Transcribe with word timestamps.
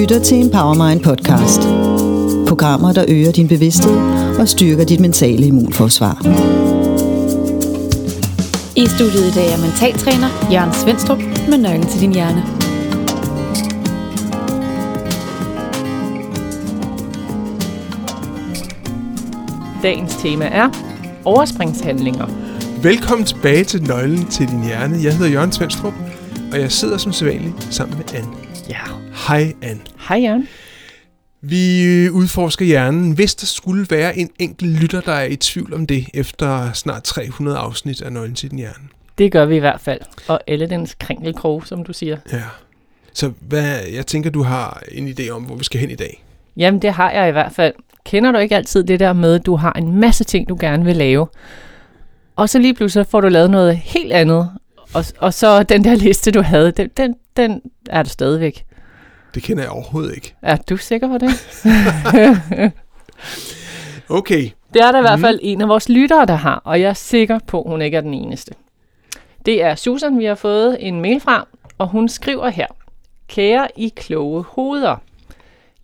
Lytter 0.00 0.18
til 0.18 0.36
en 0.36 0.50
Powermind 0.50 1.00
podcast. 1.00 1.60
Programmer, 2.48 2.92
der 2.92 3.04
øger 3.08 3.32
din 3.32 3.48
bevidsthed 3.48 3.96
og 4.38 4.48
styrker 4.48 4.84
dit 4.84 5.00
mentale 5.00 5.46
immunforsvar. 5.46 6.16
I 8.76 8.86
studiet 8.86 9.26
i 9.30 9.34
dag 9.34 9.52
er 9.52 9.60
mentaltræner 9.60 10.28
Jørgen 10.52 10.74
Svendstrup 10.74 11.18
med 11.48 11.58
nøglen 11.58 11.86
til 11.86 12.00
din 12.00 12.12
hjerne. 12.14 12.42
Dagens 19.82 20.16
tema 20.16 20.44
er 20.44 20.68
overspringshandlinger. 21.24 22.26
Velkommen 22.82 23.26
tilbage 23.26 23.64
til 23.64 23.82
Nøglen 23.82 24.26
til 24.26 24.48
din 24.48 24.64
hjerne. 24.64 24.98
Jeg 25.02 25.16
hedder 25.16 25.30
Jørgen 25.30 25.52
Svendstrup, 25.52 25.94
og 26.52 26.60
jeg 26.60 26.72
sidder 26.72 26.98
som 26.98 27.12
sædvanligt 27.12 27.74
sammen 27.74 27.98
med 27.98 28.14
Anne. 28.14 28.28
Ja. 28.68 29.05
Hej 29.28 29.52
Anne. 29.62 29.80
Hej 30.08 30.18
Jørgen. 30.22 30.48
Vi 31.40 31.84
øh, 31.84 32.12
udforsker 32.12 32.64
hjernen. 32.64 33.12
Hvis 33.12 33.34
der 33.34 33.46
skulle 33.46 33.86
være 33.90 34.18
en 34.18 34.30
enkelt 34.38 34.82
lytter, 34.82 35.00
der 35.00 35.12
er 35.12 35.24
i 35.24 35.36
tvivl 35.36 35.74
om 35.74 35.86
det, 35.86 36.06
efter 36.14 36.72
snart 36.72 37.02
300 37.02 37.56
afsnit 37.56 38.02
af 38.02 38.12
Nøglen 38.12 38.34
til 38.34 38.50
din 38.50 38.58
hjerne. 38.58 38.88
Det 39.18 39.32
gør 39.32 39.44
vi 39.44 39.56
i 39.56 39.58
hvert 39.58 39.80
fald. 39.80 40.00
Og 40.28 40.40
alle 40.46 40.66
dens 40.66 40.96
kringelkrog, 41.00 41.66
som 41.66 41.84
du 41.84 41.92
siger. 41.92 42.16
Ja. 42.32 42.42
Så 43.12 43.32
hvad, 43.40 43.78
jeg 43.92 44.06
tænker, 44.06 44.30
du 44.30 44.42
har 44.42 44.82
en 44.92 45.08
idé 45.08 45.28
om, 45.30 45.42
hvor 45.42 45.56
vi 45.56 45.64
skal 45.64 45.80
hen 45.80 45.90
i 45.90 45.94
dag. 45.94 46.24
Jamen, 46.56 46.82
det 46.82 46.92
har 46.92 47.10
jeg 47.10 47.28
i 47.28 47.32
hvert 47.32 47.52
fald. 47.52 47.74
Kender 48.04 48.32
du 48.32 48.38
ikke 48.38 48.56
altid 48.56 48.84
det 48.84 49.00
der 49.00 49.12
med, 49.12 49.34
at 49.34 49.46
du 49.46 49.56
har 49.56 49.72
en 49.72 50.00
masse 50.00 50.24
ting, 50.24 50.48
du 50.48 50.56
gerne 50.60 50.84
vil 50.84 50.96
lave? 50.96 51.26
Og 52.36 52.48
så 52.48 52.58
lige 52.58 52.74
pludselig 52.74 53.06
får 53.06 53.20
du 53.20 53.28
lavet 53.28 53.50
noget 53.50 53.76
helt 53.76 54.12
andet. 54.12 54.50
Og, 54.94 55.04
og 55.18 55.34
så 55.34 55.62
den 55.62 55.84
der 55.84 55.94
liste, 55.94 56.30
du 56.30 56.42
havde, 56.42 56.70
den, 56.70 56.88
den, 56.96 57.14
den 57.36 57.60
er 57.90 58.02
der 58.02 58.10
stadigvæk. 58.10 58.65
Det 59.34 59.42
kender 59.42 59.62
jeg 59.62 59.70
overhovedet 59.72 60.14
ikke. 60.14 60.34
Er 60.42 60.56
du 60.56 60.76
sikker 60.76 61.08
på 61.08 61.18
det? 61.18 61.30
Okay. 64.08 64.50
Det 64.74 64.82
er 64.82 64.92
der 64.92 64.98
i 64.98 65.02
hvert 65.02 65.20
fald 65.20 65.38
en 65.42 65.60
af 65.60 65.68
vores 65.68 65.88
lyttere, 65.88 66.26
der 66.26 66.34
har, 66.34 66.62
og 66.64 66.80
jeg 66.80 66.88
er 66.88 66.94
sikker 66.94 67.38
på, 67.46 67.62
at 67.62 67.70
hun 67.70 67.82
ikke 67.82 67.96
er 67.96 68.00
den 68.00 68.14
eneste. 68.14 68.54
Det 69.46 69.62
er 69.62 69.74
Susan, 69.74 70.18
vi 70.18 70.24
har 70.24 70.34
fået 70.34 70.76
en 70.80 71.00
mail 71.00 71.20
fra, 71.20 71.46
og 71.78 71.88
hun 71.88 72.08
skriver 72.08 72.48
her. 72.48 72.66
Kære 73.28 73.68
I 73.76 73.92
kloge 73.96 74.42
hoveder. 74.42 74.96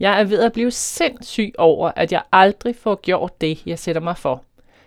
Jeg 0.00 0.20
er 0.20 0.24
ved 0.24 0.40
at 0.40 0.52
blive 0.52 0.70
sindssyg 0.70 1.52
over, 1.58 1.92
at 1.96 2.12
jeg 2.12 2.22
aldrig 2.32 2.76
får 2.76 3.00
gjort 3.02 3.40
det, 3.40 3.66
jeg 3.66 3.78
sætter 3.78 4.00
mig 4.00 4.16
for. 4.16 4.44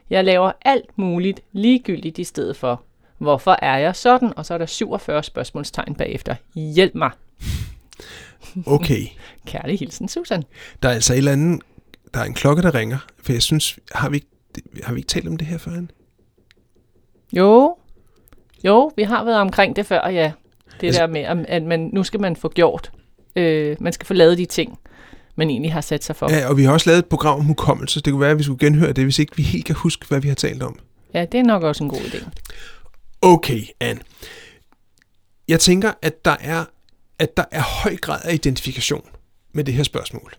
Jeg 0.09 0.23
laver 0.23 0.51
alt 0.61 0.97
muligt 0.97 1.39
ligegyldigt 1.51 2.17
i 2.17 2.23
stedet 2.23 2.57
for. 2.57 2.81
Hvorfor 3.17 3.57
er 3.61 3.77
jeg 3.77 3.95
sådan? 3.95 4.33
Og 4.35 4.45
så 4.45 4.53
er 4.53 4.57
der 4.57 4.65
47 4.65 5.23
spørgsmålstegn 5.23 5.95
bagefter. 5.95 6.35
Hjælp 6.55 6.95
mig. 6.95 7.11
Okay. 8.65 9.05
Kærlig 9.47 9.79
hilsen, 9.79 10.07
Susan. 10.07 10.43
Der 10.83 10.89
er 10.89 10.93
altså 10.93 11.13
et 11.13 11.17
eller 11.17 11.31
andet, 11.31 11.61
der 12.13 12.19
er 12.19 12.23
en 12.23 12.33
klokke, 12.33 12.61
der 12.61 12.75
ringer. 12.75 12.97
For 13.23 13.31
jeg 13.33 13.41
synes, 13.41 13.79
har 13.91 14.09
vi 14.09 14.23
har 14.83 14.93
vi 14.93 14.99
ikke 14.99 15.07
talt 15.07 15.27
om 15.27 15.37
det 15.37 15.47
her 15.47 15.57
før? 15.57 15.71
Jo, 17.33 17.75
jo, 18.63 18.91
vi 18.97 19.03
har 19.03 19.23
været 19.23 19.37
omkring 19.39 19.75
det 19.75 19.85
før, 19.85 20.09
ja. 20.09 20.31
Det 20.81 20.87
Altså- 20.87 21.01
der 21.01 21.07
med, 21.07 21.45
at- 21.47 21.63
man, 21.63 21.89
nu 21.93 22.03
skal 22.03 22.21
man 22.21 22.35
få 22.35 22.49
gjort, 22.49 22.91
øh, 23.35 23.77
man 23.79 23.93
skal 23.93 24.05
få 24.07 24.13
lavet 24.13 24.37
de 24.37 24.45
ting, 24.45 24.79
man 25.35 25.49
egentlig 25.49 25.73
har 25.73 25.81
sat 25.81 26.03
sig 26.03 26.15
for. 26.15 26.31
Ja. 26.31 26.37
Ja, 26.37 26.49
og 26.49 26.57
vi 26.57 26.63
har 26.63 26.73
også 26.73 26.89
lavet 26.89 26.99
et 26.99 27.05
program 27.05 27.39
om 27.39 27.45
hukommelse. 27.45 28.01
Det 28.01 28.13
kunne 28.13 28.21
være, 28.21 28.31
at 28.31 28.37
vi 28.37 28.43
skulle 28.43 28.59
genhøre 28.59 28.91
det, 28.93 29.03
hvis 29.03 29.19
ikke 29.19 29.35
vi 29.37 29.43
helt 29.43 29.65
kan 29.65 29.75
huske, 29.75 30.05
hvad 30.07 30.19
vi 30.19 30.27
har 30.27 30.35
talt 30.35 30.63
om. 30.63 30.79
ja, 31.13 31.25
det 31.31 31.39
er 31.39 31.43
nok 31.43 31.63
også 31.63 31.83
en 31.83 31.89
god 31.89 31.99
idé. 31.99 32.29
Okay, 33.21 33.61
Anne. 33.79 34.01
Jeg 35.47 35.59
tænker, 35.59 35.91
at 36.01 36.25
der 36.25 36.35
er, 36.39 36.65
at 37.19 37.37
der 37.37 37.45
er 37.51 37.61
høj 37.61 37.97
grad 37.97 38.21
af 38.23 38.33
identifikation 38.33 39.09
med 39.53 39.63
det 39.63 39.73
her 39.73 39.83
spørgsmål. 39.83 40.33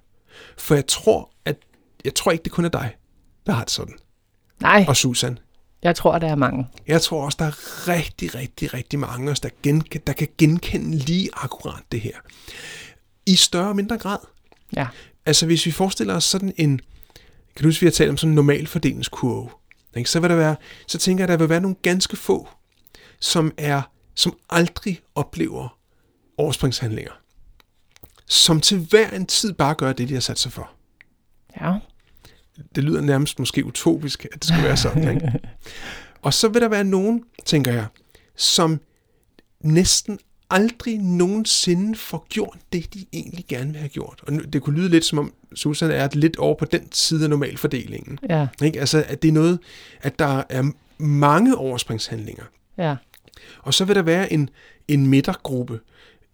For 0.58 0.74
jeg 0.74 0.86
tror, 0.86 1.30
at 1.44 1.56
jeg 2.04 2.14
tror 2.14 2.32
ikke, 2.32 2.44
det 2.44 2.52
kun 2.52 2.64
er 2.64 2.68
dig, 2.68 2.96
der 3.46 3.52
har 3.52 3.62
det 3.64 3.70
sådan. 3.70 3.94
Nej, 4.60 4.84
Og 4.88 4.96
Susan. 4.96 5.38
jeg 5.82 5.96
tror, 5.96 6.18
der 6.18 6.28
er 6.28 6.34
mange. 6.34 6.68
Jeg 6.86 7.02
tror 7.02 7.24
også, 7.24 7.36
der 7.38 7.44
er 7.44 7.88
rigtig, 7.88 8.34
rigtig, 8.34 8.74
rigtig 8.74 8.98
mange 8.98 9.30
os, 9.30 9.40
der, 9.40 9.48
gen, 9.62 9.80
der 9.80 10.12
kan 10.12 10.28
genkende 10.38 10.96
lige 10.96 11.28
akkurat 11.32 11.82
det 11.92 12.00
her. 12.00 12.16
I 13.26 13.36
større 13.36 13.68
og 13.68 13.76
mindre 13.76 13.98
grad. 13.98 14.18
Ja, 14.76 14.86
Altså 15.26 15.46
hvis 15.46 15.66
vi 15.66 15.70
forestiller 15.70 16.14
os 16.14 16.24
sådan 16.24 16.52
en, 16.56 16.78
kan 17.56 17.62
du 17.62 17.68
huske, 17.68 17.80
vi 17.80 17.86
har 17.86 17.92
talt 17.92 18.10
om 18.10 18.16
sådan 18.16 18.30
en 18.30 18.34
normal 18.34 18.66
fordelingskurve, 18.66 19.50
ikke? 19.96 20.10
så 20.10 20.20
vil 20.20 20.30
der 20.30 20.36
være, 20.36 20.56
så 20.86 20.98
tænker 20.98 21.24
jeg, 21.24 21.30
at 21.30 21.38
der 21.38 21.44
vil 21.44 21.48
være 21.48 21.60
nogle 21.60 21.76
ganske 21.82 22.16
få, 22.16 22.48
som 23.20 23.52
er, 23.56 23.82
som 24.14 24.36
aldrig 24.50 25.00
oplever 25.14 25.78
overspringshandlinger. 26.38 27.12
Som 28.26 28.60
til 28.60 28.78
hver 28.78 29.10
en 29.10 29.26
tid 29.26 29.52
bare 29.52 29.74
gør 29.74 29.92
det, 29.92 30.08
de 30.08 30.14
har 30.14 30.20
sat 30.20 30.38
sig 30.38 30.52
for. 30.52 30.70
ja, 31.60 31.74
Det 32.74 32.84
lyder 32.84 33.00
nærmest 33.00 33.38
måske 33.38 33.64
utopisk, 33.64 34.24
at 34.24 34.34
det 34.34 34.44
skulle 34.44 34.64
være 34.64 34.76
sådan. 34.76 35.14
Ikke? 35.14 35.32
Og 36.22 36.34
så 36.34 36.48
vil 36.48 36.62
der 36.62 36.68
være 36.68 36.84
nogen, 36.84 37.24
tænker 37.44 37.72
jeg, 37.72 37.86
som 38.36 38.80
næsten 39.60 40.18
aldrig 40.50 40.98
nogensinde 40.98 41.98
får 41.98 42.26
gjort 42.28 42.58
det, 42.72 42.94
de 42.94 43.06
egentlig 43.12 43.44
gerne 43.48 43.70
vil 43.72 43.78
have 43.78 43.88
gjort. 43.88 44.20
Og 44.26 44.32
det 44.52 44.62
kunne 44.62 44.76
lyde 44.76 44.88
lidt 44.88 45.04
som 45.04 45.18
om 45.18 45.32
Susan 45.54 45.90
er 45.90 46.08
lidt 46.12 46.36
over 46.36 46.54
på 46.54 46.64
den 46.64 46.92
side 46.92 47.24
af 47.24 47.30
normalfordelingen. 47.30 48.18
ja, 48.28 48.46
Ikke? 48.62 48.80
Altså, 48.80 49.04
at 49.08 49.22
det 49.22 49.28
er 49.28 49.32
noget, 49.32 49.58
at 50.00 50.18
der 50.18 50.42
er 50.48 50.70
mange 50.98 51.56
overspringshandlinger. 51.56 52.44
ja, 52.78 52.96
Og 53.58 53.74
så 53.74 53.84
vil 53.84 53.96
der 53.96 54.02
være 54.02 54.32
en, 54.32 54.50
en 54.88 55.06
midtergruppe, 55.06 55.80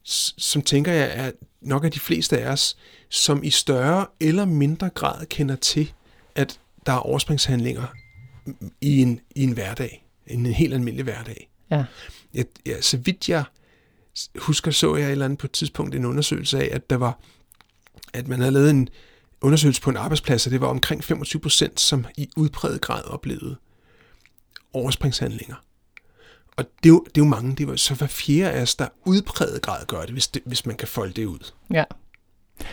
som 0.05 0.63
tænker 0.63 0.93
jeg 0.93 1.11
er 1.15 1.31
nok 1.61 1.85
af 1.85 1.91
de 1.91 2.01
fleste 2.01 2.39
af 2.39 2.53
os, 2.53 2.77
som 3.09 3.45
i 3.45 3.51
større 3.51 4.07
eller 4.21 4.45
mindre 4.45 4.91
grad 4.91 5.27
kender 5.27 5.57
til, 5.57 5.93
at 6.35 6.61
der 6.87 6.93
er 6.93 6.97
overspringshandlinger 6.97 7.87
i 8.81 9.03
en, 9.03 9.21
i 9.35 9.43
en 9.43 9.53
hverdag. 9.53 10.07
En 10.27 10.47
helt 10.47 10.75
almindelig 10.75 11.05
hverdag. 11.05 11.51
ja, 11.71 11.85
Jeg, 12.35 12.45
ja, 12.67 12.81
så 12.81 12.97
vidt 12.97 13.29
jeg 13.29 13.45
husker, 14.39 14.71
så 14.71 14.97
jeg 14.97 15.07
et 15.07 15.13
eller 15.13 15.25
andet 15.25 15.39
på 15.39 15.47
et 15.47 15.51
tidspunkt 15.51 15.95
en 15.95 16.05
undersøgelse 16.05 16.59
af, 16.59 16.69
at 16.73 16.91
der 16.91 16.97
var, 16.97 17.19
at 18.13 18.29
man 18.29 18.39
havde 18.39 18.53
lavet 18.53 18.71
en 18.71 18.89
undersøgelse 19.41 19.83
på 19.83 19.91
en 19.91 19.97
arbejdsplads, 19.97 20.47
og 20.47 20.53
det 20.53 20.61
var 20.61 20.67
omkring 20.67 21.05
25 21.05 21.41
procent, 21.41 21.81
som 21.81 22.07
i 22.17 22.29
udpræget 22.37 22.81
grad 22.81 23.05
oplevede 23.05 23.57
overspringshandlinger. 24.73 25.57
Og 26.57 26.65
det 26.65 26.89
er, 26.89 26.93
jo, 26.93 27.05
det 27.15 27.21
er 27.21 27.25
jo 27.25 27.29
mange, 27.29 27.55
det 27.57 27.69
var 27.69 27.77
så 27.77 27.95
hver 27.95 28.07
fjerde 28.07 28.51
af 28.53 28.63
os, 28.63 28.75
der 28.75 28.87
udpræget 29.05 29.63
grad 29.63 29.87
gør 29.87 30.01
det, 30.01 30.11
hvis, 30.11 30.29
det, 30.29 30.43
hvis 30.45 30.67
man 30.67 30.77
kan 30.77 30.89
folde 30.89 31.13
det 31.13 31.27
ud. 31.27 31.53
ja. 31.73 31.85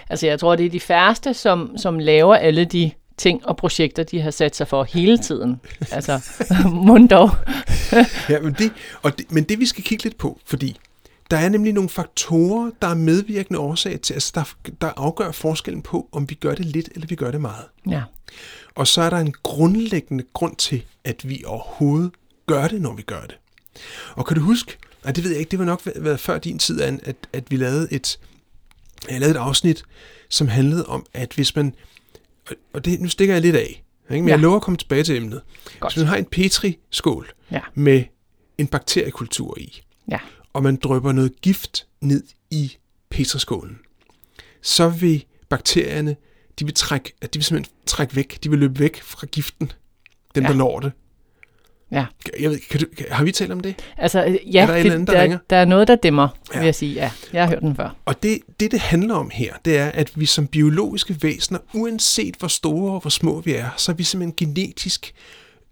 Altså, 0.10 0.28
jeg 0.28 0.40
tror, 0.40 0.56
det 0.56 0.66
er 0.66 0.70
de 0.70 0.80
færreste, 0.80 1.34
som, 1.34 1.78
som 1.78 2.00
laver 2.00 2.36
alle 2.36 2.66
de 2.66 2.92
ting 3.18 3.46
og 3.46 3.58
projekter, 3.58 4.04
de 4.04 4.22
har 4.22 4.32
sat 4.32 4.56
sig 4.56 4.68
for 4.68 4.84
hele 4.84 5.18
tiden. 5.18 5.62
Altså, 5.92 6.22
mund 6.88 7.10
dog. 7.10 7.30
Ja, 8.30 8.40
men 8.40 8.54
det, 8.54 8.72
og 9.02 9.18
det, 9.18 9.32
men 9.32 9.44
det 9.44 9.60
vi 9.60 9.66
skal 9.66 9.84
kigge 9.84 10.04
lidt 10.04 10.18
på, 10.18 10.40
fordi 10.46 10.80
der 11.32 11.38
er 11.38 11.50
nemlig 11.50 11.74
nogle 11.74 11.90
faktorer, 11.90 12.72
der 12.82 12.88
er 12.88 12.94
medvirkende 12.94 13.60
årsag 13.60 14.02
til, 14.02 14.14
altså 14.14 14.32
der, 14.36 14.72
der 14.82 14.92
afgør 14.98 15.32
forskellen 15.32 15.82
på, 15.82 16.10
om 16.12 16.30
vi 16.30 16.36
gør 16.36 16.56
det 16.56 16.66
lidt, 16.66 16.90
eller 16.96 17.08
vi 17.08 17.16
gør 17.16 17.32
det 17.32 17.42
meget. 17.42 17.66
Ja, 17.90 18.04
Og 18.76 18.88
så 18.88 19.02
er 19.02 19.10
der 19.10 19.18
en 19.18 19.34
grundlæggende 19.44 20.24
grund 20.34 20.56
til, 20.56 20.84
at 21.04 21.30
vi 21.30 21.44
overhovedet 21.46 22.12
gør 22.48 22.68
det, 22.68 22.82
når 22.82 22.94
vi 22.94 23.02
gør 23.02 23.22
det. 23.22 23.38
Og 24.16 24.26
kan 24.26 24.38
du 24.38 24.42
huske, 24.44 24.78
nej 25.04 25.12
det 25.14 25.24
ved 25.24 25.32
jeg 25.32 25.40
ikke, 25.40 25.52
det 25.52 25.60
var 25.60 25.66
nok 25.66 25.82
været- 25.96 26.20
før 26.20 26.38
din 26.38 26.60
tid, 26.60 26.82
Anne, 26.82 27.00
at, 27.04 27.16
at 27.34 27.52
vi 27.52 27.56
lavede 27.56 27.88
et, 27.92 28.20
jeg 29.10 29.20
lavede 29.20 29.36
et 29.36 29.40
afsnit, 29.42 29.84
som 30.30 30.48
handlede 30.48 30.86
om, 30.86 31.06
at 31.14 31.34
hvis 31.34 31.56
man, 31.56 31.76
og- 32.50 32.56
og 32.74 32.86
det, 32.86 33.00
nu 33.02 33.08
stikker 33.10 33.34
jeg 33.36 33.42
lidt 33.42 33.56
af, 33.56 33.84
ikke? 34.10 34.22
men 34.22 34.28
ja. 34.28 34.34
Jeg 34.34 34.40
lover 34.40 34.56
at 34.56 34.62
komme 34.62 34.78
tilbage 34.78 35.04
til 35.04 35.16
emnet. 35.18 35.42
Godt. 35.80 35.94
Hvis 35.94 35.98
man 36.02 36.08
har 36.08 36.16
en 36.18 36.26
petri-skål 36.26 37.32
Ja. 37.52 37.60
med 37.74 38.04
en 38.58 38.68
bakteriekultur 38.68 39.58
i, 39.60 39.82
ja, 40.12 40.20
og 40.54 40.64
man 40.64 40.76
drypper 40.76 41.12
noget 41.12 41.42
gift 41.42 41.88
ned 42.02 42.24
i 42.52 42.78
petriskålen, 43.10 43.80
så 44.62 44.90
vil 44.90 45.26
bakterierne, 45.50 46.16
de 46.60 46.66
vil, 46.66 46.74
trække, 46.74 47.14
de 47.22 47.28
vil 47.34 47.44
simpelthen 47.44 47.76
trække 47.86 48.16
væk, 48.16 48.40
de 48.44 48.50
vil 48.50 48.60
løbe 48.60 48.80
væk 48.80 49.02
fra 49.02 49.28
giften, 49.28 49.72
dem. 50.36 50.44
Ja. 50.44 50.50
der 50.50 50.56
når 50.56 50.80
det. 50.80 50.92
Ja. 51.92 52.06
Jeg 52.40 52.50
ved, 52.50 52.60
kan 52.70 52.80
du, 52.80 52.86
kan, 52.98 53.06
har 53.12 53.24
vi 53.24 53.32
talt 53.32 53.52
om 53.52 53.60
det? 53.60 53.76
Altså, 53.98 54.26
øh, 54.26 54.38
ja, 54.56 54.62
Er 54.62 54.66
der 54.66 54.74
et 54.74 54.80
eller 54.80 54.94
andet, 54.94 55.08
der 55.08 55.14
der, 55.14 55.22
ringer? 55.24 55.38
der 55.50 55.56
er 55.56 55.66
noget, 55.66 55.88
der 55.88 55.96
dæmmer, 55.96 56.28
ja. 56.50 56.54
Ja. 56.54 56.60
vil 56.60 56.66
jeg 56.66 56.76
sige. 56.76 56.94
Ja, 56.94 57.12
jeg 57.34 57.44
har 57.44 57.50
hørt 57.50 57.62
den 57.62 57.76
før. 57.76 57.96
Og 58.06 58.24
det, 58.24 58.40
det, 58.60 58.72
det 58.72 58.80
handler 58.80 59.16
om 59.16 59.30
her, 59.34 59.54
det 59.66 59.78
er, 59.78 59.88
at 59.90 60.12
vi 60.16 60.26
som 60.26 60.48
biologiske 60.48 61.18
væsener, 61.24 61.60
uanset 61.74 62.36
hvor 62.40 62.48
store 62.48 62.94
og 62.94 63.00
hvor 63.00 63.10
små 63.10 63.40
vi 63.42 63.54
er, 63.54 63.70
så 63.78 63.92
er 63.92 63.96
vi 63.96 64.04
simpelthen 64.04 64.36
genetisk 64.48 65.14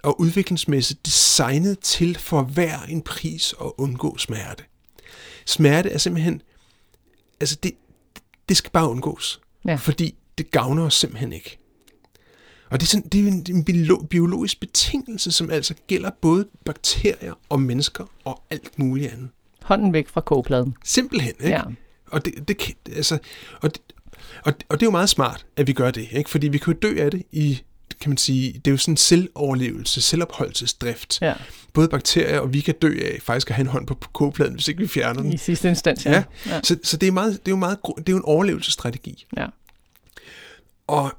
og 0.04 0.19
udviklingsmæssigt 0.22 1.06
designet 1.06 1.80
til 1.80 2.18
for 2.19 2.42
hver 2.42 2.80
en 2.90 3.02
pris 3.02 3.54
at 3.62 3.72
undgå 3.78 4.18
smerte. 4.18 4.64
Smerte 5.46 5.90
er 5.90 5.98
simpelthen, 5.98 6.42
altså 7.40 7.58
det, 7.64 7.72
det 8.50 8.58
skal 8.58 8.72
bare 8.72 8.90
undgås, 8.90 9.40
Ja. 9.68 9.75
fordi 9.75 10.16
det 10.38 10.52
gavner 10.52 10.84
os 10.84 10.94
simpelthen 10.94 11.34
ikke. 11.34 11.58
Og 12.69 12.80
det 12.80 12.86
er, 12.86 12.88
sådan, 12.88 13.10
det 13.10 13.24
er 13.24 13.28
en, 13.28 13.46
en 13.50 13.66
biolo- 13.69 14.08
biologisk 14.08 14.60
betingelse, 14.60 15.31
som 15.31 15.50
altså 15.50 15.74
gælder 15.88 16.10
både 16.22 16.48
bakterier 16.66 17.34
og 17.50 17.62
mennesker 17.62 18.06
og 18.25 18.42
alt 18.50 18.80
muligt 18.80 19.12
andet. 19.12 19.30
Hånden 19.64 19.94
væk 19.94 20.08
fra 20.10 20.22
kogepladen. 20.22 20.75
Simpelthen, 20.84 21.34
ikke? 21.40 21.50
Ja. 21.50 21.62
Og 22.12 22.25
det, 22.25 22.48
det, 22.48 22.58
altså, 22.96 23.18
og, 23.62 23.75
det, 23.75 23.81
og, 24.46 24.54
og 24.69 24.80
det 24.80 24.86
er 24.86 24.88
jo 24.88 24.92
meget 24.92 25.10
smart, 25.10 25.46
at 25.56 25.68
vi 25.68 25.74
gør 25.74 25.92
det, 25.92 26.08
ikke? 26.12 26.30
Fordi 26.30 26.48
vi 26.48 26.58
kan 26.58 26.74
jo 26.74 26.80
dø 26.80 26.96
af 27.04 27.12
det 27.12 27.24
i, 27.31 27.62
kan 28.02 28.10
man 28.10 28.18
sige, 28.18 28.54
det 28.54 28.68
er 28.68 28.72
jo 28.72 28.78
sådan 28.78 28.92
en 28.94 28.98
selvoverlevelse, 28.98 30.02
selvopholdelsesdrift. 30.02 31.22
Ja. 31.22 31.34
Både 31.74 31.88
bakterier 31.88 32.40
og 32.40 32.54
vi 32.54 32.62
kan 32.62 32.75
dø 32.81 33.00
af 33.06 33.19
faktisk 33.22 33.50
at 33.50 33.56
have 33.56 33.62
en 33.62 33.68
hånd 33.68 33.88
på 33.88 33.96
kogepladen, 34.14 34.54
hvis 34.54 34.68
ikke 34.68 34.81
vi 34.81 34.88
fjerner 34.88 35.22
den. 35.22 35.34
I 35.34 35.38
sidste 35.38 35.69
instans, 35.69 36.06
ja. 36.06 36.12
Ja, 36.12 36.24
ja. 36.46 36.60
Så, 36.64 36.78
så 36.84 36.98
det 36.98 37.08
er 37.08 37.12
meget, 37.12 37.31
det 37.31 37.48
er 37.48 37.52
jo 37.52 37.56
meget, 37.56 37.78
det 37.98 38.10
er 38.10 38.14
jo 38.14 38.18
en 38.18 38.25
overlevelsesstrategi. 38.25 39.25
ja. 39.38 39.46
Og 40.88 41.12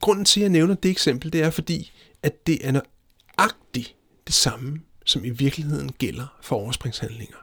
grunden 0.00 0.24
til, 0.24 0.40
at 0.40 0.42
jeg 0.42 0.50
nævner 0.50 0.74
det 0.74 0.90
eksempel, 0.90 1.32
det 1.32 1.42
er 1.42 1.50
fordi, 1.50 1.92
at 2.22 2.46
det 2.46 2.66
er 2.66 2.72
nøjagtigt 2.72 3.96
det 4.26 4.34
samme, 4.34 4.80
som 5.04 5.24
i 5.24 5.30
virkeligheden 5.30 5.92
gælder 5.92 6.36
for 6.42 6.56
overspringshandlinger. 6.56 7.36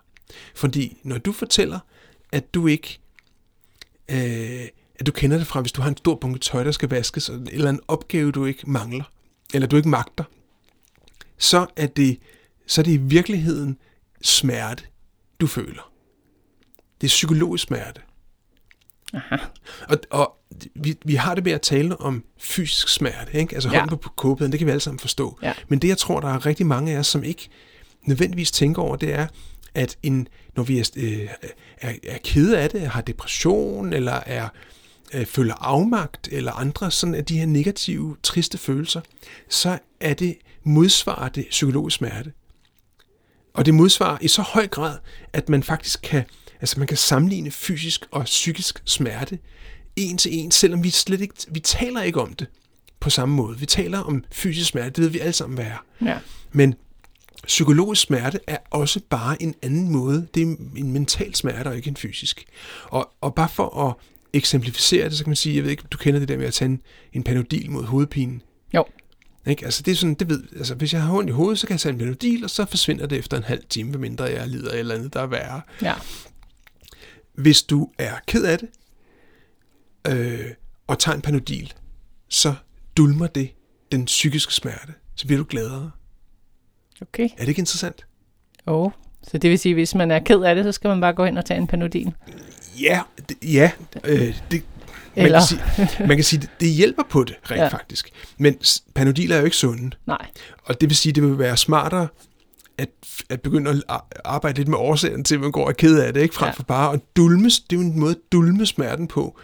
Fordi 0.55 0.97
når 1.03 1.17
du 1.17 1.31
fortæller, 1.31 1.79
at 2.31 2.53
du 2.53 2.67
ikke, 2.67 3.00
øh, 4.09 4.67
at 5.00 5.05
du 5.05 5.11
kender 5.11 5.38
det 5.38 5.47
fra, 5.47 5.61
hvis 5.61 5.71
du 5.71 5.81
har 5.81 5.89
en 5.89 5.97
stor 5.97 6.15
bunke 6.15 6.39
tøj, 6.39 6.63
der 6.63 6.71
skal 6.71 6.89
vaskes, 6.89 7.29
eller 7.29 7.69
en 7.69 7.79
opgave, 7.88 8.31
du 8.31 8.45
ikke 8.45 8.71
mangler, 8.71 9.11
eller 9.53 9.67
du 9.67 9.75
ikke 9.75 9.89
magter, 9.89 10.23
så 11.38 11.67
er 11.75 11.88
det, 11.88 12.19
så 12.67 12.81
er 12.81 12.83
det 12.83 12.91
i 12.91 12.97
virkeligheden 12.97 13.77
smerte, 14.21 14.83
du 15.41 15.47
føler. 15.47 15.91
Det 17.01 17.07
er 17.07 17.09
psykologisk 17.09 17.63
smerte. 17.67 18.01
Og, 19.89 19.98
og 20.10 20.36
vi, 20.75 20.98
vi 21.06 21.15
har 21.15 21.36
det 21.36 21.44
med 21.44 21.51
at 21.51 21.62
tale 21.62 22.01
om 22.01 22.24
fysisk 22.39 22.89
smerte, 22.89 23.33
ikke? 23.33 23.56
altså 23.56 23.69
Ja. 23.69 23.80
hånden 23.80 23.98
på 23.98 24.10
kåben, 24.10 24.51
det 24.51 24.60
kan 24.60 24.65
vi 24.65 24.71
alle 24.71 24.81
sammen 24.81 25.00
forstå. 25.00 25.39
Ja. 25.42 25.54
Men 25.68 25.80
det, 25.80 25.88
jeg 25.88 25.98
tror, 25.98 26.19
der 26.19 26.27
er 26.27 26.45
rigtig 26.45 26.65
mange 26.65 26.94
af 26.94 27.00
os, 27.00 27.07
som 27.07 27.24
ikke 27.24 27.50
nødvendigvis 28.04 28.51
tænker 28.51 28.81
over, 28.81 28.95
det 28.95 29.13
er, 29.13 29.27
at 29.74 29.98
en, 30.04 30.27
når 30.56 30.63
vi 30.63 30.80
er, 30.80 30.89
øh, 30.98 31.27
er, 31.81 31.94
er 32.07 32.18
kede 32.24 32.60
af 32.60 32.69
det, 32.69 32.81
har 32.81 33.01
depression, 33.01 33.94
eller 33.94 34.19
er 34.25 34.50
øh, 35.13 35.25
føler 35.25 35.54
afmagt, 35.54 36.30
eller 36.31 36.51
andre 36.51 36.92
sådan 36.92 37.16
af 37.16 37.25
de 37.25 37.38
her 37.38 37.45
negative, 37.45 38.16
triste 38.24 38.57
følelser, 38.57 39.01
så 39.50 39.80
er 40.00 40.13
det 40.13 40.38
modsvarer 40.63 41.30
det 41.30 41.45
psykologisk 41.50 41.98
smerte. 41.98 42.31
Og 43.54 43.66
det 43.66 43.74
modsvarer 43.74 44.18
i 44.21 44.27
så 44.27 44.42
høj 44.42 44.68
grad, 44.68 44.98
at 45.33 45.50
man 45.50 45.63
faktisk 45.63 46.00
kan, 46.04 46.24
altså 46.63 46.80
man 46.80 46.88
kan 46.88 46.98
sammenligne 46.98 47.51
fysisk 47.51 48.06
og 48.12 48.24
psykisk 48.25 48.81
smerte 48.86 49.39
en 49.95 50.18
til 50.18 50.36
en, 50.36 50.51
selvom 50.51 50.83
vi 50.83 50.89
slet 50.89 51.21
ikke, 51.21 51.33
vi 51.51 51.60
taler 51.60 52.01
ikke 52.01 52.21
om 52.21 52.33
det 52.33 52.48
på 53.00 53.10
samme 53.10 53.36
måde. 53.36 53.60
Vi 53.60 53.65
taler 53.65 54.00
om 54.00 54.24
fysisk 54.31 54.69
smerte, 54.69 54.89
det 54.89 55.01
ved 55.01 55.10
vi 55.10 55.19
alle 55.19 55.33
sammen, 55.33 55.56
hvad 55.56 55.65
er. 55.65 55.86
ja. 56.01 56.18
Men 56.51 56.75
psykologisk 57.48 58.01
smerte 58.01 58.39
er 58.48 58.57
også 58.71 59.00
bare 59.10 59.42
en 59.44 59.56
anden 59.62 59.89
måde. 59.89 60.27
Det 60.33 60.44
er 60.44 60.56
en 60.77 60.92
mental 60.92 61.36
smerte, 61.36 61.68
og 61.68 61.75
ikke 61.75 61.88
en 61.88 61.98
fysisk. 61.98 62.45
Og, 62.86 63.13
og 63.21 63.36
bare 63.36 63.50
for 63.50 63.88
at 63.88 63.95
eksemplificere 64.33 65.09
det, 65.09 65.18
så 65.18 65.24
kan 65.24 65.30
man 65.30 65.36
sige, 65.36 65.56
jeg 65.56 65.63
ved 65.63 65.71
ikke, 65.71 65.83
du 65.92 65.98
kender 65.98 66.19
det 66.19 66.30
der 66.30 66.38
med 66.38 66.45
at 66.45 66.54
tage 66.54 66.69
en, 66.69 66.81
en 67.13 67.24
panodil 67.24 67.71
mod 67.71 67.83
hovedpinen. 67.83 68.42
Jo. 68.74 68.86
Ikke? 69.48 69.66
Altså 69.66 69.83
det 69.83 69.92
er 69.92 69.95
sådan, 69.95 70.13
det 70.13 70.30
ved, 70.30 70.44
altså 70.57 70.75
hvis 70.75 70.94
jeg 70.94 71.01
har 71.01 71.13
ondt 71.13 71.30
i 71.30 71.33
hovedet, 71.33 71.59
så 71.59 71.68
kan 71.68 71.74
jeg 71.74 71.80
tage 71.80 71.94
en 71.94 72.00
panodil, 72.00 72.44
og 72.44 72.50
så 72.50 72.66
forsvinder 72.66 73.07
det 73.07 73.18
efter 73.18 73.38
en 73.38 73.44
halv 73.44 73.63
time, 73.69 73.89
medmindre 73.92 74.24
jeg 74.24 74.48
lider 74.48 74.71
af 74.71 74.80
eller 74.80 74.95
andet, 74.95 75.13
der 75.13 75.21
er 75.21 75.27
værre. 75.27 75.62
Ja. 75.81 75.94
Hvis 77.33 77.63
du 77.63 77.89
er 77.97 78.12
ked 78.27 78.44
af 78.45 78.57
det, 78.59 78.69
øh, 80.07 80.51
og 80.88 81.00
tager 81.00 81.15
en 81.15 81.21
panodil, 81.21 81.74
så 82.30 82.53
dulmer 82.97 83.27
det 83.27 83.50
den 83.91 84.06
psykiske 84.06 84.53
smerte. 84.53 84.94
Så 85.15 85.27
bliver 85.27 85.38
du 85.38 85.45
gladere. 85.50 85.91
Okay. 87.01 87.24
Er 87.24 87.39
det 87.39 87.47
ikke 87.47 87.59
interessant? 87.59 88.06
Oh. 88.65 88.91
Så 89.24 89.38
det 89.38 89.50
vil 89.50 89.59
sige, 89.59 89.74
hvis 89.74 89.95
man 89.95 90.12
er 90.12 90.19
ked 90.19 90.41
af 90.41 90.56
det, 90.56 90.63
så 90.63 90.71
skal 90.71 90.88
man 90.88 91.01
bare 91.01 91.13
gå 91.13 91.25
ind 91.25 91.38
og 91.38 91.45
tage 91.45 91.57
en 91.57 91.68
panodil. 91.68 92.13
Ja, 92.81 93.01
det, 93.30 93.38
ja 93.44 93.71
øh, 94.03 94.39
det, 94.51 94.63
man, 95.15 95.25
Eller- 95.25 95.39
kan 95.39 95.47
sige, 95.88 96.07
man 96.07 96.18
kan 96.18 96.24
sige, 96.24 96.41
det, 96.41 96.50
det 96.59 96.69
hjælper 96.69 97.03
på 97.09 97.24
det 97.24 97.35
rent 97.51 97.62
Ja. 97.62 97.68
faktisk. 97.68 98.09
Men 98.38 98.57
panodiler 98.95 99.35
er 99.35 99.39
jo 99.39 99.45
ikke 99.45 99.57
sunde. 99.57 99.95
Nej. 100.06 100.27
Og 100.63 100.81
det 100.81 100.89
vil 100.89 100.97
sige, 100.97 101.13
det 101.13 101.24
vil 101.24 101.39
være 101.39 101.57
smartere 101.57 102.07
at, 102.77 102.89
at 103.29 103.41
begynde 103.41 103.69
at 103.71 103.83
ar- 103.87 104.07
arbejde 104.25 104.57
lidt 104.57 104.67
med 104.67 104.77
årsagen 104.77 105.23
til, 105.23 105.35
at 105.35 105.41
man 105.41 105.51
går 105.51 105.67
og 105.67 105.77
ked 105.77 105.99
af 105.99 106.13
det, 106.13 106.21
ikke? 106.21 106.35
frem 106.35 106.47
Ja. 106.47 106.53
for 106.53 106.63
bare 106.63 106.93
at 106.93 106.99
dulme. 107.15 107.45
Det 107.49 107.61
er 107.71 107.75
jo 107.75 107.79
en 107.81 107.99
måde 107.99 108.11
at 108.11 108.31
dulme 108.31 108.65
smerten 108.65 109.07
på. 109.07 109.39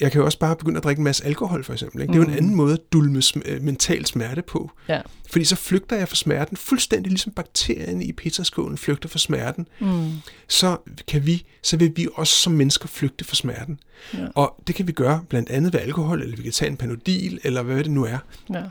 Jeg 0.00 0.12
kan 0.12 0.18
jo 0.20 0.24
også 0.24 0.38
bare 0.38 0.56
begynde 0.56 0.76
at 0.78 0.84
drikke 0.84 1.00
en 1.00 1.04
masse 1.04 1.24
alkohol, 1.24 1.64
for 1.64 1.72
eksempel. 1.72 2.00
Ikke? 2.02 2.12
Det 2.12 2.18
er 2.20 2.24
jo 2.24 2.28
en 2.30 2.36
anden 2.36 2.54
måde 2.54 2.72
at 2.72 2.92
dulme 2.92 3.18
sm- 3.18 3.40
øh, 3.50 3.62
mental 3.62 4.06
smerte 4.06 4.42
på. 4.42 4.70
Ja. 4.88 5.00
Fordi 5.30 5.44
så 5.44 5.56
flygter 5.56 5.96
jeg 5.96 6.08
fra 6.08 6.16
smerten, 6.16 6.56
fuldstændig 6.56 7.10
ligesom 7.10 7.32
bakterierne 7.32 8.04
i 8.04 8.12
pizzaskålen 8.12 8.78
flygter 8.78 9.08
fra 9.08 9.18
smerten. 9.18 9.68
Mm. 9.80 10.10
Så, 10.48 10.76
kan 11.08 11.26
vi, 11.26 11.46
så 11.62 11.76
vil 11.76 11.92
vi 11.96 12.08
også 12.14 12.32
som 12.34 12.52
mennesker 12.52 12.88
flygte 12.88 13.24
fra 13.24 13.34
smerten. 13.34 13.80
Ja. 14.14 14.18
Og 14.34 14.62
det 14.66 14.74
kan 14.74 14.86
vi 14.86 14.92
gøre 14.92 15.24
blandt 15.28 15.50
andet 15.50 15.72
ved 15.72 15.80
alkohol, 15.80 16.22
eller 16.22 16.36
vi 16.36 16.42
kan 16.42 16.52
tage 16.52 16.70
en 16.70 16.76
panodil, 16.76 17.40
eller 17.44 17.62
hvad 17.62 17.76
det 17.84 17.90
nu 17.90 18.04
er. 18.04 18.18
Ja. 18.52 18.62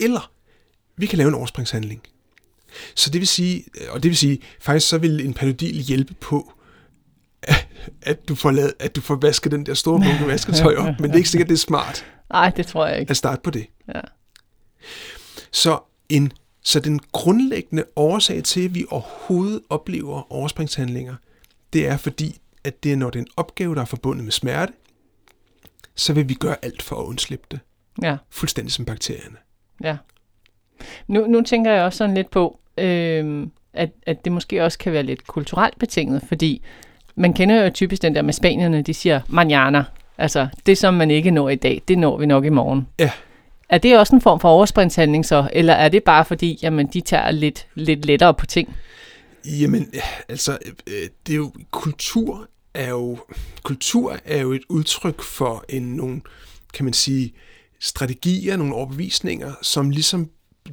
Eller 0.00 0.30
vi 0.96 1.06
kan 1.06 1.18
lave 1.18 1.28
en 1.28 1.34
overspringshandling. 1.34 2.02
Så 2.94 3.10
det 3.10 3.20
vil 3.20 3.28
sige, 3.28 3.64
og 3.90 4.02
det 4.02 4.08
vil 4.08 4.16
sige, 4.16 4.38
faktisk 4.60 4.88
så 4.88 4.98
vil 4.98 5.26
en 5.26 5.34
panodil 5.34 5.74
hjælpe 5.74 6.14
på, 6.14 6.52
at 8.02 8.28
du 8.28 8.34
får, 8.34 8.50
lavet, 8.50 8.72
at 8.78 8.96
du 8.96 9.00
får 9.00 9.14
vasket 9.14 9.52
den 9.52 9.66
der 9.66 9.74
store 9.74 10.00
bunke 10.04 10.26
vasketøj 10.26 10.74
op, 10.76 11.00
men 11.00 11.02
det 11.02 11.12
er 11.12 11.16
ikke 11.16 11.28
sikkert, 11.28 11.48
det 11.48 11.54
er 11.54 11.58
smart 11.58 12.06
Nej, 12.32 12.50
det 12.50 12.66
tror 12.66 12.86
jeg 12.86 13.00
ikke. 13.00 13.10
at 13.10 13.16
starte 13.16 13.42
på 13.42 13.50
det. 13.50 13.66
Ja. 13.94 14.00
Så, 15.52 15.78
en, 16.08 16.32
så 16.62 16.80
den 16.80 17.00
grundlæggende 17.12 17.84
årsag 17.96 18.44
til, 18.44 18.64
at 18.64 18.74
vi 18.74 18.84
overhovedet 18.90 19.60
oplever 19.70 20.32
overspringshandlinger, 20.32 21.14
det 21.72 21.86
er 21.86 21.96
fordi, 21.96 22.40
at 22.64 22.82
det 22.82 22.92
er, 22.92 22.96
når 22.96 23.10
det 23.10 23.18
er 23.18 23.22
en 23.22 23.30
opgave, 23.36 23.74
der 23.74 23.80
er 23.80 23.84
forbundet 23.84 24.24
med 24.24 24.32
smerte, 24.32 24.72
så 25.94 26.12
vil 26.12 26.28
vi 26.28 26.34
gøre 26.34 26.56
alt 26.62 26.82
for 26.82 26.96
at 26.96 27.04
undslippe 27.04 27.46
det. 27.50 27.60
Ja. 28.02 28.16
Fuldstændig 28.30 28.72
som 28.72 28.84
bakterierne. 28.84 29.36
Ja. 29.84 29.96
Nu, 31.08 31.26
nu 31.26 31.42
tænker 31.42 31.72
jeg 31.72 31.84
også 31.84 31.96
sådan 31.96 32.14
lidt 32.14 32.30
på, 32.30 32.58
øh, 32.78 33.46
at, 33.72 33.90
at 34.06 34.24
det 34.24 34.32
måske 34.32 34.64
også 34.64 34.78
kan 34.78 34.92
være 34.92 35.02
lidt 35.02 35.26
kulturelt 35.26 35.78
betinget, 35.78 36.22
fordi 36.28 36.62
man 37.14 37.32
kender 37.32 37.64
jo 37.64 37.70
typisk 37.70 38.02
den 38.02 38.14
der 38.14 38.22
med 38.22 38.32
spanierne, 38.32 38.82
de 38.82 38.94
siger 38.94 39.20
manana. 39.28 39.84
Altså, 40.18 40.48
det 40.66 40.78
som 40.78 40.94
man 40.94 41.10
ikke 41.10 41.30
når 41.30 41.48
i 41.48 41.54
dag, 41.54 41.82
det 41.88 41.98
når 41.98 42.18
vi 42.18 42.26
nok 42.26 42.44
i 42.44 42.48
morgen. 42.48 42.86
Ja. 42.98 43.10
Er 43.68 43.78
det 43.78 43.98
også 43.98 44.14
en 44.14 44.20
form 44.20 44.40
for 44.40 44.48
overspringshandling 44.48 45.26
så, 45.26 45.48
eller 45.52 45.72
er 45.72 45.88
det 45.88 46.04
bare 46.04 46.24
fordi, 46.24 46.58
jamen, 46.62 46.86
de 46.86 47.00
tager 47.00 47.30
lidt, 47.30 47.66
lidt 47.74 48.06
lettere 48.06 48.34
på 48.34 48.46
ting? 48.46 48.76
Jamen, 49.44 49.92
altså, 50.28 50.58
øh, 50.86 51.08
det 51.26 51.32
er 51.32 51.36
jo, 51.36 51.52
kultur 51.70 52.48
er 52.74 52.88
jo, 52.88 53.18
kultur 53.62 54.16
er 54.24 54.40
jo 54.40 54.52
et 54.52 54.62
udtryk 54.68 55.22
for 55.22 55.64
en, 55.68 55.82
nogle, 55.82 56.20
kan 56.74 56.84
man 56.84 56.94
sige, 56.94 57.32
strategier, 57.80 58.56
nogle 58.56 58.74
overbevisninger, 58.74 59.52
som 59.62 59.90
ligesom 59.90 60.30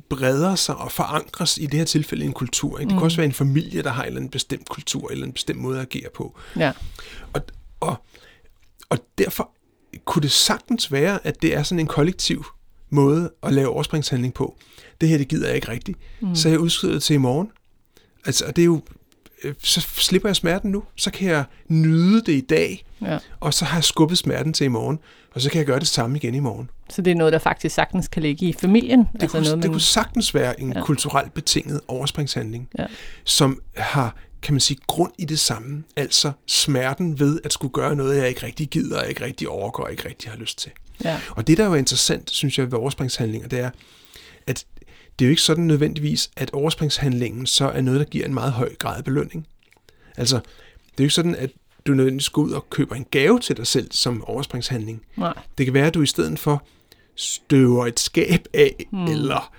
breder 0.10 0.56
sig 0.56 0.75
og 0.75 0.91
forankres 0.91 1.58
i 1.58 1.65
det 1.65 1.74
her 1.74 1.86
tilfælde 1.86 2.24
i 2.24 2.27
en 2.27 2.34
kultur. 2.34 2.79
Ikke? 2.79 2.89
Det 2.89 2.98
kan 2.98 3.03
også 3.03 3.17
være 3.17 3.25
en 3.25 3.34
familie, 3.34 3.84
der 3.84 3.89
har 3.89 4.03
en 4.03 4.08
eller 4.08 4.20
anden 4.20 4.32
bestemt 4.32 4.70
kultur, 4.70 5.12
eller 5.12 5.25
en 5.25 5.34
bestemt 5.34 5.60
måde 5.60 5.79
at 5.79 5.88
agere 5.96 6.10
på. 6.15 6.39
Ja. 6.56 6.72
Og, 7.34 7.41
og, 7.79 7.96
og 8.89 8.98
derfor 9.17 9.51
kunne 10.06 10.24
det 10.24 10.32
sagtens 10.32 10.91
være, 10.91 11.27
at 11.27 11.41
det 11.41 11.56
er 11.56 11.63
sådan 11.63 11.79
en 11.79 11.88
kollektiv 11.88 12.46
måde 12.89 13.32
at 13.44 13.53
lave 13.53 13.70
overspringshandling 13.70 14.34
på. 14.34 14.58
Det 15.01 15.10
her, 15.10 15.17
det 15.17 15.27
gider 15.27 15.48
jeg 15.48 15.56
ikke 15.56 15.72
rigtigt. 15.72 15.98
Mm. 16.22 16.36
Så 16.36 16.50
jeg 16.50 16.60
udskyder 16.60 16.94
det 16.94 17.03
til 17.03 17.13
i 17.13 17.17
morgen. 17.17 17.51
Altså, 18.25 18.46
og 18.46 18.56
det 18.56 18.62
er 18.62 18.65
jo, 18.65 18.82
øh, 19.44 19.53
så 19.63 19.82
slipper 19.82 20.29
jeg 20.29 20.36
smerten 20.36 20.72
nu. 20.72 20.84
Så 20.96 21.12
kan 21.12 21.29
jeg 21.29 21.44
nyde 21.67 22.22
det 22.22 22.34
i 22.34 22.41
dag, 22.41 22.86
ja. 23.01 23.17
og 23.39 23.53
så 23.53 23.65
har 23.65 23.77
jeg 23.77 23.84
skubbet 23.84 24.17
smerten 24.17 24.53
til 24.53 24.65
i 24.65 24.67
morgen. 24.67 25.00
Og 25.36 25.41
så 25.41 25.50
kan 25.50 25.58
jeg 25.58 25.65
gøre 25.65 25.79
det 25.79 25.88
samme 25.88 26.17
igen 26.17 26.36
i 26.36 26.39
morgen. 26.39 26.70
Så 26.89 27.01
det 27.01 27.12
er 27.12 27.15
noget, 27.15 27.34
der 27.34 27.39
faktisk 27.39 27.75
sagtens 27.75 28.08
kan 28.08 28.22
ligge 28.22 28.46
i 28.46 28.53
familien? 28.53 29.00
Det, 29.00 29.08
altså 29.22 29.38
kunne, 29.38 29.44
noget, 29.48 29.63
det 29.63 29.72
kunne 29.72 29.82
sagtens 29.82 30.34
være 30.34 30.60
en 30.62 30.74
Ja. 30.74 30.82
kulturelt 30.82 31.34
betinget 31.34 31.82
overspringshandling, 31.88 32.70
Ja. 32.79 32.86
som 33.24 33.62
har, 33.75 34.15
kan 34.41 34.53
man 34.53 34.60
sige, 34.60 34.77
grund 34.88 35.12
i 35.17 35.25
det 35.25 35.39
samme. 35.39 35.84
Altså 35.96 36.32
smerten 36.48 37.20
ved 37.20 37.39
at 37.44 37.53
skulle 37.53 37.72
gøre 37.74 37.96
noget, 37.96 38.17
jeg 38.17 38.29
ikke 38.29 38.46
rigtig 38.46 38.67
gider, 38.67 39.00
og 39.00 39.10
ikke 39.10 39.25
rigtig 39.25 39.50
overgår, 39.50 39.84
og 39.84 39.91
ikke 39.91 40.10
rigtig 40.10 40.32
har 40.32 40.38
lyst 40.38 40.58
til. 40.60 40.72
Ja. 41.03 41.20
Og 41.29 41.48
det, 41.48 41.58
der 41.58 41.65
jo 41.65 41.72
er 41.74 41.77
interessant, 41.77 42.29
synes 42.29 42.58
jeg, 42.58 42.72
ved 42.72 42.79
overspringshandlinger, 42.79 43.48
det 43.48 43.60
er, 43.60 43.70
at 44.48 44.65
det 45.19 45.25
er 45.25 45.27
jo 45.27 45.29
ikke 45.29 45.41
sådan 45.41 45.63
nødvendigvis, 45.63 46.31
at 46.38 46.51
overspringshandlingen 46.51 47.45
så 47.45 47.65
er 47.69 47.81
noget, 47.81 48.00
der 48.00 48.05
giver 48.05 48.25
en 48.25 48.33
meget 48.33 48.51
høj 48.53 48.75
grad 48.75 48.97
af 48.97 49.03
belønning. 49.03 49.47
Altså, 50.17 50.36
det 50.36 50.43
er 50.91 50.93
jo 51.00 51.03
ikke 51.03 51.13
sådan, 51.13 51.36
at 51.36 51.51
du 51.88 51.93
nødvendigvis 51.93 52.29
går 52.29 52.41
ud 52.41 52.51
og 52.51 52.69
køber 52.69 52.95
en 52.95 53.05
gave 53.12 53.39
til 53.39 53.57
dig 53.57 53.67
selv 53.67 53.91
som 53.91 54.24
overspringshandling. 54.24 55.01
Nej. 55.17 55.33
Det 55.57 55.65
kan 55.65 55.74
være, 55.74 55.88
at 55.88 55.93
du 55.93 56.01
i 56.01 56.05
stedet 56.05 56.39
for 56.39 56.65
støver 57.15 57.86
et 57.86 58.00
skab 58.00 58.47
af, 58.53 58.86
mm. 58.91 59.05
eller 59.05 59.51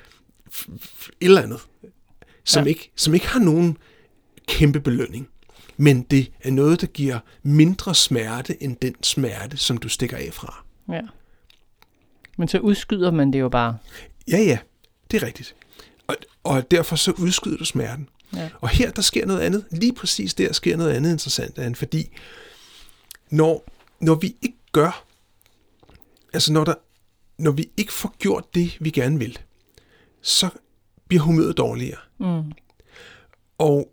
et 0.48 1.02
eller 1.20 1.42
andet, 1.42 1.60
som, 2.44 2.64
Ja. 2.64 2.68
ikke, 2.68 2.90
som 2.96 3.14
ikke 3.14 3.26
har 3.28 3.40
nogen 3.40 3.76
kæmpe 4.48 4.80
belønning. 4.80 5.28
Men 5.76 6.02
det 6.02 6.32
er 6.40 6.50
noget, 6.50 6.80
der 6.80 6.86
giver 6.86 7.18
mindre 7.42 7.94
smerte 7.94 8.62
end 8.62 8.76
den 8.76 8.94
smerte, 9.02 9.56
som 9.56 9.78
du 9.78 9.88
stikker 9.88 10.16
af 10.16 10.28
fra. 10.32 10.64
Ja. 10.92 11.00
Men 12.38 12.48
så 12.48 12.58
udskyder 12.58 13.10
man 13.10 13.32
det 13.32 13.40
jo 13.40 13.48
bare. 13.48 13.76
Ja, 14.28 14.38
ja, 14.38 14.58
det 15.10 15.22
er 15.22 15.26
rigtigt. 15.26 15.54
Og, 16.06 16.16
og 16.44 16.70
derfor 16.70 16.96
så 16.96 17.12
udskyder 17.12 17.56
du 17.56 17.64
smerten. 17.64 18.08
Ja. 18.36 18.50
Og 18.60 18.68
her, 18.68 18.90
der 18.90 19.02
sker 19.02 19.26
noget 19.26 19.40
andet. 19.40 19.64
Lige 19.70 19.92
præcis 19.92 20.34
der 20.34 20.52
sker 20.52 20.76
noget 20.76 20.92
andet 20.92 21.12
interessant, 21.12 21.58
Anne, 21.58 21.74
fordi 21.74 22.18
når, 23.30 23.64
når 24.00 24.14
vi 24.14 24.36
ikke 24.42 24.58
gør, 24.72 25.04
altså 26.32 26.52
når, 26.52 26.64
der, 26.64 26.74
når 27.38 27.50
vi 27.50 27.70
ikke 27.76 27.92
får 27.92 28.16
gjort 28.18 28.54
det, 28.54 28.76
vi 28.80 28.90
gerne 28.90 29.18
vil, 29.18 29.38
så 30.22 30.48
bliver 31.08 31.22
humøret 31.22 31.56
dårligere. 31.56 32.00
Mm. 32.18 32.52
Og, 33.58 33.92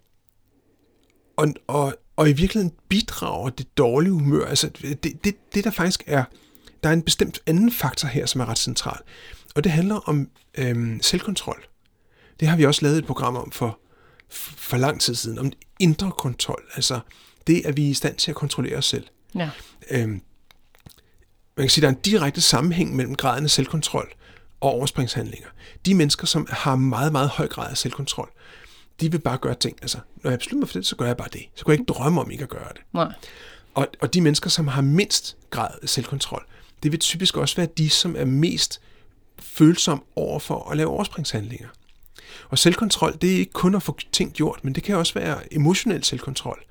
og, 1.37 1.47
og, 1.67 1.95
og 2.15 2.29
i 2.29 2.33
virkeligheden 2.33 2.75
bidrager 2.89 3.49
det 3.49 3.77
dårlige 3.77 4.13
humør, 4.13 4.45
altså 4.45 4.69
det, 4.81 5.23
det, 5.23 5.35
det 5.55 5.63
der 5.63 5.71
faktisk 5.71 6.03
er, 6.07 6.23
der 6.83 6.89
er 6.89 6.93
en 6.93 7.01
bestemt 7.01 7.39
anden 7.45 7.71
faktor 7.71 8.07
her, 8.07 8.25
som 8.25 8.41
er 8.41 8.45
ret 8.45 8.57
central, 8.57 8.99
og 9.55 9.63
det 9.63 9.71
handler 9.71 9.95
om 9.95 10.29
øhm, 10.57 11.01
selvkontrol. 11.01 11.65
Det 12.39 12.47
har 12.47 12.57
vi 12.57 12.65
også 12.65 12.81
lavet 12.81 12.97
et 12.97 13.05
program 13.05 13.35
om 13.35 13.51
for, 13.51 13.79
for 14.29 14.77
lang 14.77 15.01
tid 15.01 15.15
siden, 15.15 15.39
om 15.39 15.51
indre 15.79 16.11
kontrol, 16.11 16.63
altså 16.75 16.99
det, 17.47 17.65
at 17.65 17.77
vi 17.77 17.85
er 17.85 17.89
i 17.89 17.93
stand 17.93 18.15
til 18.15 18.31
at 18.31 18.35
kontrollere 18.35 18.77
os 18.77 18.85
selv. 18.85 19.07
Ja. 19.35 19.49
Øhm, 19.91 20.21
man 21.57 21.63
kan 21.63 21.69
sige, 21.69 21.81
at 21.81 21.89
der 21.89 21.93
er 21.93 21.97
en 21.97 22.01
direkte 22.01 22.41
sammenhæng 22.41 22.95
mellem 22.95 23.15
graden 23.15 23.43
af 23.43 23.49
selvkontrol 23.49 24.13
og 24.61 24.71
overspringshandlinger. 24.71 25.47
De 25.85 25.95
mennesker, 25.95 26.27
som 26.27 26.47
har 26.49 26.75
meget, 26.75 27.11
meget 27.11 27.29
høj 27.29 27.47
grad 27.47 27.71
af 27.71 27.77
selvkontrol, 27.77 28.29
de 28.99 29.11
vil 29.11 29.19
bare 29.19 29.37
gøre 29.37 29.55
ting. 29.55 29.77
Altså, 29.81 29.97
når 30.23 30.29
jeg 30.29 30.39
beslutter 30.39 30.59
mig 30.59 30.69
for 30.69 30.73
det, 30.73 30.85
så 30.85 30.95
gør 30.95 31.05
jeg 31.05 31.17
bare 31.17 31.27
det. 31.33 31.41
Så 31.55 31.65
kunne 31.65 31.71
jeg 31.71 31.79
ikke 31.79 31.93
drømme 31.93 32.21
om 32.21 32.31
ikke 32.31 32.43
at 32.43 32.49
gøre 32.49 32.67
det. 32.73 32.81
Nej. 32.93 33.13
Og, 33.73 33.87
og 34.01 34.13
de 34.13 34.21
mennesker, 34.21 34.49
som 34.49 34.67
har 34.67 34.81
mindst 34.81 35.37
grad 35.49 35.71
af 35.81 35.89
selvkontrol, 35.89 36.45
det 36.83 36.91
vil 36.91 36.99
typisk 36.99 37.37
også 37.37 37.55
være 37.55 37.67
de, 37.77 37.89
som 37.89 38.15
er 38.15 38.25
mest 38.25 38.81
følsom 39.39 40.03
over 40.15 40.39
for 40.39 40.71
at 40.71 40.77
lave 40.77 40.89
overspringshandlinger. 40.89 41.67
Og 42.49 42.57
selvkontrol, 42.57 43.17
det 43.21 43.33
er 43.33 43.37
ikke 43.37 43.53
kun 43.53 43.75
at 43.75 43.83
få 43.83 43.97
ting 44.11 44.33
gjort, 44.33 44.59
men 44.63 44.75
det 44.75 44.83
kan 44.83 44.95
også 44.95 45.13
være 45.13 45.53
emotionel 45.53 46.03
selvkontrol. 46.03 46.63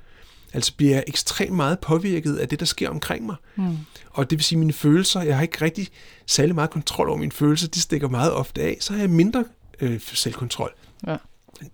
Altså 0.52 0.75
bliver 0.76 0.94
jeg 0.94 1.04
ekstremt 1.06 1.52
meget 1.52 1.78
påvirket 1.78 2.37
af 2.37 2.49
det, 2.49 2.61
der 2.61 2.66
sker 2.66 2.88
omkring 2.88 3.26
mig. 3.26 3.37
Mm. 3.56 3.76
Og 4.11 4.30
det 4.30 4.38
vil 4.38 4.44
sige, 4.44 4.59
mine 4.59 4.73
følelser, 4.73 5.23
jeg 5.23 5.37
har 5.37 5.42
ikke 5.42 5.64
rigtig 5.64 5.88
særlig 6.26 6.54
meget 6.54 6.71
kontrol 6.71 7.09
over 7.09 7.18
mine 7.18 7.33
følelser, 7.33 7.68
de 7.68 7.80
stikker 7.80 8.09
meget 8.09 8.33
ofte 8.33 8.62
af, 8.62 8.76
så 8.80 8.92
har 8.92 9.00
jeg 9.00 9.11
mindre 9.11 9.44
øh, 9.80 10.00
selvkontrol. 10.00 10.75
Ja. 11.06 11.16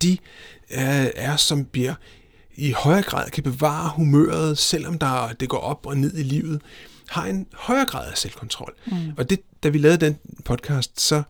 De 0.02 0.18
er, 0.70 1.10
er, 1.16 1.36
som 1.36 1.64
bliver 1.64 1.94
i 2.56 2.72
højere 2.72 3.02
grad 3.02 3.30
kan 3.30 3.42
bevare 3.42 3.92
humøret, 3.96 4.58
selvom 4.58 4.98
der, 4.98 5.32
det 5.32 5.48
går 5.48 5.58
op 5.58 5.86
og 5.86 5.96
ned 5.96 6.18
i 6.18 6.22
livet, 6.22 6.62
har 7.10 7.26
en 7.26 7.46
højere 7.54 7.86
grad 7.86 8.10
af 8.10 8.18
selvkontrol. 8.18 8.74
Mm. 8.86 9.12
Og 9.16 9.30
det, 9.30 9.40
da 9.62 9.68
vi 9.68 9.78
lavede 9.78 10.06
den 10.06 10.18
podcast, 10.44 11.00
så 11.00 11.22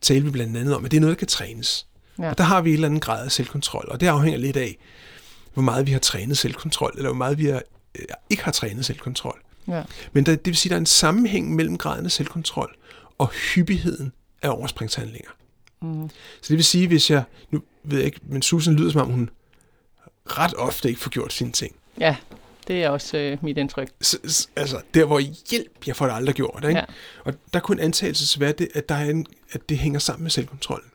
talte 0.00 0.24
vi 0.24 0.30
blandt 0.30 0.56
andet 0.56 0.74
om, 0.74 0.84
at 0.84 0.90
det 0.90 0.96
er 0.96 1.00
noget, 1.00 1.14
der 1.16 1.18
kan 1.18 1.28
trænes. 1.28 1.86
Ja. 2.18 2.30
Og 2.30 2.38
der 2.38 2.44
har 2.44 2.60
vi 2.60 2.70
en 2.70 2.74
eller 2.74 2.88
anden 2.88 3.00
grad 3.00 3.24
af 3.24 3.32
selvkontrol, 3.32 3.88
og 3.88 4.00
det 4.00 4.06
afhænger 4.06 4.38
lidt 4.38 4.56
af, 4.56 4.78
hvor 5.54 5.62
meget 5.62 5.86
vi 5.86 5.92
har 5.92 5.98
trænet 5.98 6.38
selvkontrol, 6.38 6.92
eller 6.96 7.08
hvor 7.08 7.16
meget 7.16 7.38
vi 7.38 7.46
har, 7.46 7.62
øh, 7.98 8.04
ikke 8.30 8.44
har 8.44 8.52
trænet 8.52 8.84
selvkontrol. 8.84 9.40
Ja. 9.68 9.82
Men 10.12 10.26
der, 10.26 10.32
det 10.32 10.46
vil 10.46 10.56
sige, 10.56 10.70
at 10.70 10.70
der 10.70 10.76
er 10.76 10.80
en 10.80 10.86
sammenhæng 10.86 11.54
mellem 11.54 11.78
graden 11.78 12.04
af 12.04 12.12
selvkontrol 12.12 12.76
og 13.18 13.28
hyppigheden 13.28 14.12
af 14.42 14.48
overspringshandlinger. 14.48 15.30
Mm. 15.82 16.08
Så 16.42 16.48
det 16.48 16.56
vil 16.56 16.64
sige, 16.64 16.86
hvis 16.86 17.10
jeg, 17.10 17.22
nu 17.50 17.62
ved 17.84 17.98
jeg 17.98 18.06
ikke, 18.06 18.20
men 18.22 18.42
Susan 18.42 18.74
lyder 18.74 18.90
som 18.90 19.00
om 19.00 19.10
hun 19.10 19.30
ret 20.26 20.54
ofte 20.54 20.88
ikke 20.88 21.00
får 21.00 21.10
gjort 21.10 21.32
sine 21.32 21.52
ting. 21.52 21.74
ja, 22.00 22.16
det 22.70 22.84
er 22.84 22.88
også 22.88 23.18
øh, 23.18 23.44
mit 23.44 23.58
indtryk. 23.58 23.88
Så, 24.00 24.18
s- 24.28 24.50
altså, 24.56 24.80
der 24.94 25.04
hvor 25.04 25.18
hjælp, 25.50 25.86
jeg 25.86 25.96
får 25.96 26.06
det 26.06 26.14
aldrig 26.14 26.34
gjort. 26.34 26.64
Ikke? 26.68 26.78
Ja. 26.78 26.84
Og 27.24 27.34
der 27.54 27.60
kunne 27.60 27.80
en 27.80 27.84
antagelse 27.84 28.26
så 28.26 28.38
være, 28.38 28.52
det, 28.52 28.68
at, 28.74 28.88
der 28.88 28.94
er 28.94 29.10
en, 29.10 29.26
at 29.52 29.68
det 29.68 29.78
hænger 29.78 29.98
sammen 29.98 30.22
med 30.22 30.30
selvkontrollen. 30.30 30.90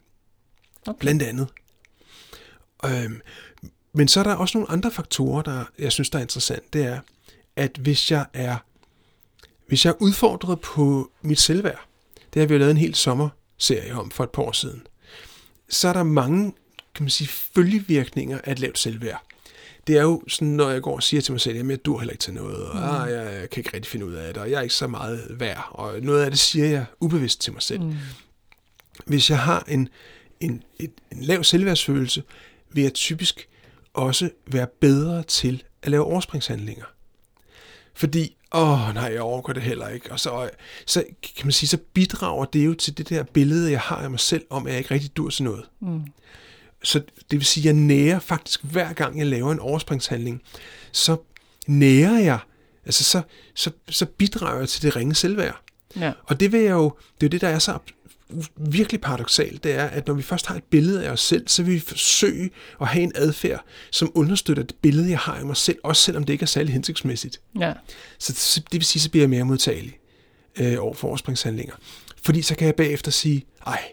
Okay. 0.87 0.99
Blandt 0.99 1.23
andet. 1.23 1.47
Øhm, 2.85 3.21
men 3.93 4.07
så 4.07 4.19
er 4.19 4.23
der 4.23 4.35
også 4.35 4.57
nogle 4.57 4.71
andre 4.71 4.91
faktorer, 4.91 5.41
der 5.41 5.63
jeg 5.79 5.91
synes, 5.91 6.09
der 6.09 6.17
er 6.17 6.21
interessant. 6.21 6.73
Det 6.73 6.85
er, 6.85 6.99
at 7.55 7.77
hvis 7.77 8.11
jeg 8.11 8.25
er, 8.33 8.57
hvis 9.67 9.85
jeg 9.85 9.91
er 9.91 9.95
udfordret 10.01 10.59
på 10.61 11.11
mit 11.21 11.39
selvværd, 11.39 11.85
det 12.33 12.39
har 12.39 12.47
vi 12.47 12.53
jo 12.53 12.57
lavet 12.59 12.71
en 12.71 12.77
hel 12.77 12.95
sommerserie 12.95 13.93
om 13.93 14.11
for 14.11 14.23
et 14.23 14.29
par 14.29 14.41
år 14.43 14.51
siden, 14.51 14.87
så 15.69 15.87
er 15.87 15.93
der 15.93 16.03
mange 16.03 16.53
kan 16.95 17.03
man 17.03 17.09
sige, 17.09 17.27
følgevirkninger 17.27 18.39
af 18.43 18.51
et 18.51 18.59
lavt 18.59 18.79
selvværd. 18.79 19.24
Det 19.87 19.97
er 19.97 20.01
jo 20.01 20.23
sådan, 20.27 20.47
når 20.47 20.69
jeg 20.69 20.81
går 20.81 20.95
og 20.95 21.03
siger 21.03 21.21
til 21.21 21.31
mig 21.31 21.41
selv, 21.41 21.59
at 21.59 21.69
jeg 21.69 21.85
dur 21.85 21.99
heller 21.99 22.11
ikke 22.11 22.21
til 22.21 22.33
noget, 22.33 22.65
og 22.65 22.75
Mm. 22.75 22.83
ah, 22.83 23.11
jeg, 23.11 23.49
kan 23.49 23.59
ikke 23.61 23.71
rigtig 23.73 23.91
finde 23.91 24.05
ud 24.05 24.13
af 24.13 24.33
det, 24.33 24.43
og 24.43 24.51
jeg 24.51 24.57
er 24.57 24.61
ikke 24.61 24.75
så 24.75 24.87
meget 24.87 25.27
værd, 25.29 25.67
og 25.71 26.01
noget 26.01 26.23
af 26.23 26.31
det 26.31 26.39
siger 26.39 26.65
jeg 26.65 26.85
ubevidst 26.99 27.41
til 27.41 27.53
mig 27.53 27.61
selv. 27.61 27.81
Mm. 27.81 27.93
Hvis 29.05 29.29
jeg 29.29 29.39
har 29.39 29.63
en, 29.67 29.89
en, 30.39 30.63
et, 30.79 30.91
en 31.11 31.21
lav 31.21 31.43
selvværdsfølelse, 31.43 32.23
vil 32.71 32.81
jeg 32.83 32.93
typisk 32.93 33.47
også 33.93 34.29
være 34.47 34.67
bedre 34.81 35.23
til 35.23 35.63
at 35.81 35.91
lave 35.91 36.03
overspringshandlinger. 36.03 36.85
Fordi, 37.93 38.37
åh 38.51 38.93
nej, 38.93 39.03
jeg 39.13 39.21
overgår 39.21 39.53
det 39.53 39.61
heller 39.63 39.87
ikke. 39.89 40.11
Og 40.11 40.19
så, 40.19 40.49
så 40.85 41.03
kan 41.37 41.45
man 41.45 41.51
sige, 41.51 41.69
så 41.69 41.77
bidrager 41.93 42.45
det 42.45 42.65
jo 42.65 42.73
til 42.73 42.97
det 42.97 43.09
der 43.09 43.23
billede, 43.23 43.71
jeg 43.71 43.79
har 43.79 43.95
af 43.95 44.09
mig 44.09 44.19
selv, 44.19 44.45
om 44.49 44.65
at 44.67 44.71
jeg 44.71 44.79
ikke 44.79 44.93
rigtig 44.93 45.17
dur 45.17 45.29
til 45.29 45.43
noget. 45.43 45.63
Mm. 45.79 46.01
Så 46.85 46.99
det 46.99 47.39
vil 47.39 47.45
sige, 47.45 47.61
at 47.61 47.65
jeg 47.65 47.73
nærer 47.73 48.19
faktisk 48.19 48.63
hver 48.63 48.93
gang, 48.93 49.19
jeg 49.19 49.27
laver 49.27 49.51
en 49.51 49.59
overspringshandling, 49.59 50.41
så 50.91 51.17
nærer 51.67 52.19
jeg, 52.19 52.39
altså 52.85 53.03
så, 53.03 53.21
så, 53.55 53.71
så 53.89 54.05
bidrager 54.05 54.59
jeg 54.59 54.69
til 54.69 54.81
det 54.81 54.95
ringe 54.95 55.15
selvværd. 55.15 55.61
Ja. 55.99 56.11
Og 56.23 56.39
det 56.39 56.51
vil 56.51 56.61
jeg 56.61 56.71
jo, 56.71 56.93
det 57.21 57.23
er 57.23 57.27
jo 57.27 57.31
det, 57.31 57.41
der 57.41 57.47
er 57.47 57.59
så 57.59 57.77
virkelig 58.55 59.01
paradoxalt, 59.01 59.63
det 59.63 59.73
er, 59.73 59.85
at 59.85 60.07
når 60.07 60.13
vi 60.13 60.21
først 60.21 60.45
har 60.45 60.55
et 60.55 60.63
billede 60.63 61.05
af 61.05 61.11
os 61.11 61.21
selv, 61.21 61.47
så 61.47 61.63
vil 61.63 61.73
vi 61.73 61.79
forsøge 61.79 62.49
at 62.81 62.87
have 62.87 63.03
en 63.03 63.11
adfærd, 63.15 63.65
som 63.91 64.11
understøtter 64.15 64.63
det 64.63 64.75
billede, 64.81 65.09
jeg 65.09 65.19
har 65.19 65.35
af 65.35 65.45
mig 65.45 65.57
selv, 65.57 65.77
også 65.83 66.01
selvom 66.01 66.23
det 66.23 66.33
ikke 66.33 66.43
er 66.43 66.47
særlig 66.47 66.73
hensigtsmæssigt. 66.73 67.41
Ja. 67.59 67.73
Så, 68.19 68.33
så 68.33 68.59
det 68.59 68.73
vil 68.73 68.83
sige, 68.83 69.01
så 69.01 69.09
bliver 69.09 69.23
jeg 69.23 69.29
mere 69.29 69.43
modtagelig 69.43 69.99
øh, 70.59 70.75
over 70.79 70.93
for 70.93 71.07
overspringshandlinger. 71.07 71.75
Fordi 72.23 72.41
så 72.41 72.55
kan 72.55 72.67
jeg 72.67 72.75
bagefter 72.75 73.11
sige, 73.11 73.45
ej, 73.65 73.83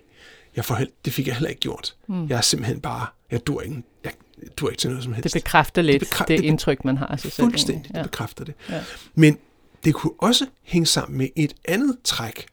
jeg 0.57 0.65
får 0.65 0.75
held, 0.75 0.91
det 1.05 1.13
fik 1.13 1.27
jeg 1.27 1.35
heller 1.35 1.49
ikke 1.49 1.61
gjort. 1.61 1.97
Mm. 2.07 2.29
Jeg 2.29 2.37
er 2.37 2.41
simpelthen 2.41 2.81
bare, 2.81 3.07
jeg 3.31 3.47
dur 3.47 3.61
ikke, 3.61 3.83
jeg 4.05 4.13
dur 4.57 4.69
ikke 4.71 4.81
til 4.81 4.91
noget 4.91 5.05
som 5.05 5.13
helst. 5.13 5.35
Det 5.35 5.43
bekræfter 5.43 5.83
lidt 5.83 6.01
det, 6.01 6.09
bekræ- 6.09 6.25
det 6.25 6.41
indtryk, 6.41 6.85
man 6.85 6.97
har 6.97 7.07
af 7.07 7.21
sig 7.21 7.33
selv. 7.33 7.45
Fuldstændig, 7.45 7.95
det 7.95 8.03
bekræfter 8.03 8.45
det. 8.45 8.55
Ja. 8.69 8.85
Men 9.15 9.39
det 9.85 9.95
kunne 9.95 10.13
også 10.19 10.47
hænge 10.63 10.87
sammen 10.87 11.19
med 11.19 11.29
et 11.37 11.55
andet 11.65 11.97
træk. 12.05 12.47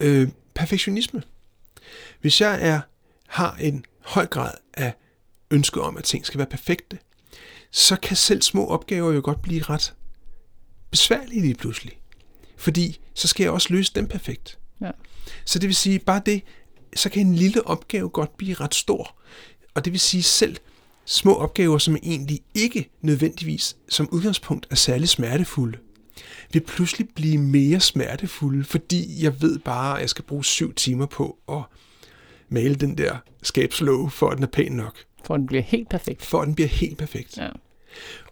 Øh, 0.00 0.28
perfektionisme. 0.54 1.22
Hvis 2.20 2.40
jeg 2.40 2.58
er, 2.68 2.80
har 3.28 3.56
en 3.60 3.84
høj 4.00 4.26
grad 4.26 4.52
af 4.74 4.94
ønske 5.50 5.80
om, 5.80 5.96
at 5.96 6.04
ting 6.04 6.26
skal 6.26 6.38
være 6.38 6.46
perfekte, 6.46 6.98
så 7.70 7.96
kan 7.96 8.16
selv 8.16 8.42
små 8.42 8.66
opgaver 8.66 9.12
jo 9.12 9.20
godt 9.24 9.42
blive 9.42 9.62
ret 9.62 9.94
besværlige 10.90 11.40
lige 11.40 11.54
pludselig. 11.54 11.92
Fordi 12.56 13.00
så 13.14 13.28
skal 13.28 13.44
jeg 13.44 13.52
også 13.52 13.68
løse 13.70 13.92
dem 13.94 14.08
perfekt. 14.08 14.58
Ja. 14.80 14.90
Så 15.44 15.58
det 15.58 15.66
vil 15.66 15.76
sige, 15.76 15.98
bare 15.98 16.22
det, 16.26 16.42
så 16.96 17.08
kan 17.08 17.26
en 17.26 17.34
lille 17.34 17.66
opgave 17.66 18.08
godt 18.08 18.36
blive 18.36 18.54
ret 18.54 18.74
stor. 18.74 19.16
Og 19.74 19.84
det 19.84 19.92
vil 19.92 20.00
sige 20.00 20.22
selv 20.22 20.56
små 21.04 21.34
opgaver, 21.34 21.78
som 21.78 21.96
egentlig 22.02 22.40
ikke 22.54 22.90
nødvendigvis 23.00 23.76
som 23.88 24.08
udgangspunkt 24.12 24.66
er 24.70 24.74
særlig 24.74 25.08
smertefulde, 25.08 25.78
vil 26.52 26.60
pludselig 26.60 27.08
blive 27.14 27.38
mere 27.38 27.80
smertefulde, 27.80 28.64
fordi 28.64 29.24
jeg 29.24 29.42
ved 29.42 29.58
bare, 29.58 29.96
at 29.96 30.00
jeg 30.00 30.10
skal 30.10 30.24
bruge 30.24 30.44
syv 30.44 30.74
timer 30.74 31.06
på 31.06 31.38
at 31.48 31.62
male 32.48 32.74
den 32.74 32.98
der 32.98 33.16
skabslåge, 33.42 34.10
for 34.10 34.28
at 34.28 34.36
den 34.36 34.42
er 34.42 34.48
pæn 34.48 34.72
nok. 34.72 34.98
For 35.24 35.34
at 35.34 35.38
den 35.38 35.46
bliver 35.46 35.62
helt 35.62 35.88
perfekt. 35.88 36.24
For 36.24 36.40
at 36.40 36.46
den 36.46 36.54
bliver 36.54 36.68
helt 36.68 36.98
perfekt. 36.98 37.36
Ja. 37.36 37.48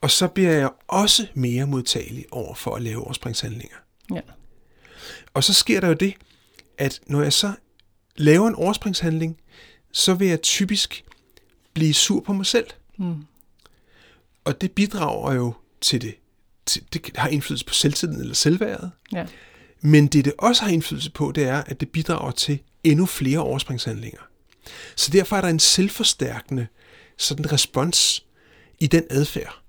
Og 0.00 0.11
så 0.11 0.29
bliver 0.29 0.52
jeg 0.52 0.71
også 0.88 1.26
mere 1.35 1.67
modtagelig 1.67 2.26
over 2.31 2.55
for 2.55 2.75
at 2.75 2.83
lave 2.83 3.05
overspringshandlinger. 3.05 3.76
Ja. 4.14 4.21
Og 5.35 5.45
så 5.45 5.55
sker 5.55 5.81
der 5.81 5.88
jo 5.88 5.95
det, 5.95 6.14
at 6.79 7.00
når 7.07 7.23
jeg 7.23 7.33
så 7.33 7.52
laver 8.21 8.49
en 8.49 8.55
overspringshandling, 8.55 9.37
så 9.93 10.15
vil 10.15 10.29
jeg 10.29 10.43
typisk 10.43 11.05
blive 11.75 11.95
sur 11.95 12.21
på 12.21 12.33
mig 12.33 12.47
selv. 12.47 12.67
Mm. 12.99 13.25
Og 14.45 14.61
det 14.61 14.73
bidrager 14.73 15.33
jo 15.33 15.55
til 15.81 16.03
det. 16.03 16.15
Til, 16.67 16.83
det 16.93 17.11
har 17.17 17.29
indflydelse 17.29 17.67
på 17.67 17.75
selvtiden 17.75 18.21
eller 18.21 18.35
selvværdet. 18.35 18.91
Ja. 19.12 19.27
Men 19.81 20.07
det, 20.07 20.25
det 20.25 20.33
også 20.39 20.62
har 20.62 20.71
indflydelse 20.71 21.11
på, 21.11 21.33
det 21.33 21.45
er, 21.45 21.62
at 21.67 21.81
det 21.81 21.89
bidrager 21.89 22.31
til 22.31 22.59
endnu 22.85 23.07
flere 23.07 23.39
overspringshandlinger. 23.39 24.21
Så 24.97 25.11
derfor 25.11 25.37
er 25.37 25.41
der 25.41 25.49
en 25.49 25.59
selvforstærkende 25.59 26.67
sådan 27.17 27.53
respons 27.53 28.27
i 28.79 28.87
den 28.87 29.05
adfærd. 29.11 29.61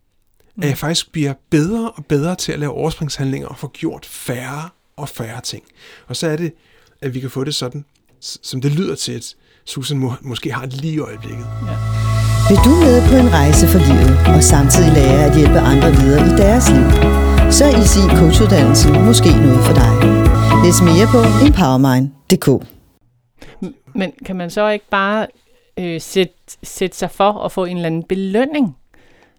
At 0.58 0.68
jeg 0.68 0.78
faktisk 0.78 1.12
bliver 1.12 1.34
bedre 1.50 1.92
og 1.92 2.06
bedre 2.06 2.36
til 2.36 2.52
at 2.52 2.60
lave 2.60 2.72
overspringshandlinger 2.72 3.48
og 3.48 3.58
få 3.58 3.68
gjort 3.68 4.06
færre 4.06 4.70
og 4.96 5.10
færre 5.10 5.42
ting. 5.42 5.64
Og 6.08 6.16
så 6.16 6.28
er 6.28 6.36
det, 6.36 6.54
at 7.02 7.14
vi 7.14 7.20
kan 7.20 7.30
få 7.30 7.44
det 7.44 7.56
sådan, 7.56 7.86
som 8.22 8.62
det 8.62 8.72
lyder 8.72 8.96
til, 8.96 9.12
at 9.12 9.36
Susan 9.66 9.98
må, 9.98 10.14
måske 10.22 10.52
har 10.54 10.66
lige 10.66 10.94
i 10.94 11.00
øjeblikket. 11.00 11.46
Vil 12.50 12.58
du 12.66 12.74
med 12.86 13.10
på 13.10 13.16
en 13.16 13.34
rejse 13.34 13.68
for 13.68 13.80
livet 13.80 14.36
og 14.36 14.44
samtidig 14.44 14.94
lære 14.94 15.26
at 15.26 15.38
hjælpe 15.38 15.60
andre 15.60 15.90
videre 15.92 16.22
i 16.28 16.32
deres 16.44 16.70
liv? 16.70 16.88
Så 17.52 17.66
er 17.66 17.74
Easy 17.82 18.02
Coachuddannelsen 18.20 18.92
måske 19.06 19.30
noget 19.46 19.62
for 19.68 19.74
dig. 19.74 19.92
Læs 20.64 20.82
mere 20.82 21.08
på 21.16 21.20
empowermind.dk 21.46 22.48
Men 24.00 24.14
kan 24.26 24.36
man 24.36 24.50
så 24.50 24.70
ikke 24.70 24.90
bare 24.90 25.28
øh, 25.80 26.02
sætte, 26.02 26.34
sætte 26.64 26.98
sig 26.98 27.12
for 27.12 27.32
at 27.46 27.52
få 27.52 27.66
en 27.66 27.78
eller 27.78 27.88
anden 27.88 28.04
belønning, 28.04 28.78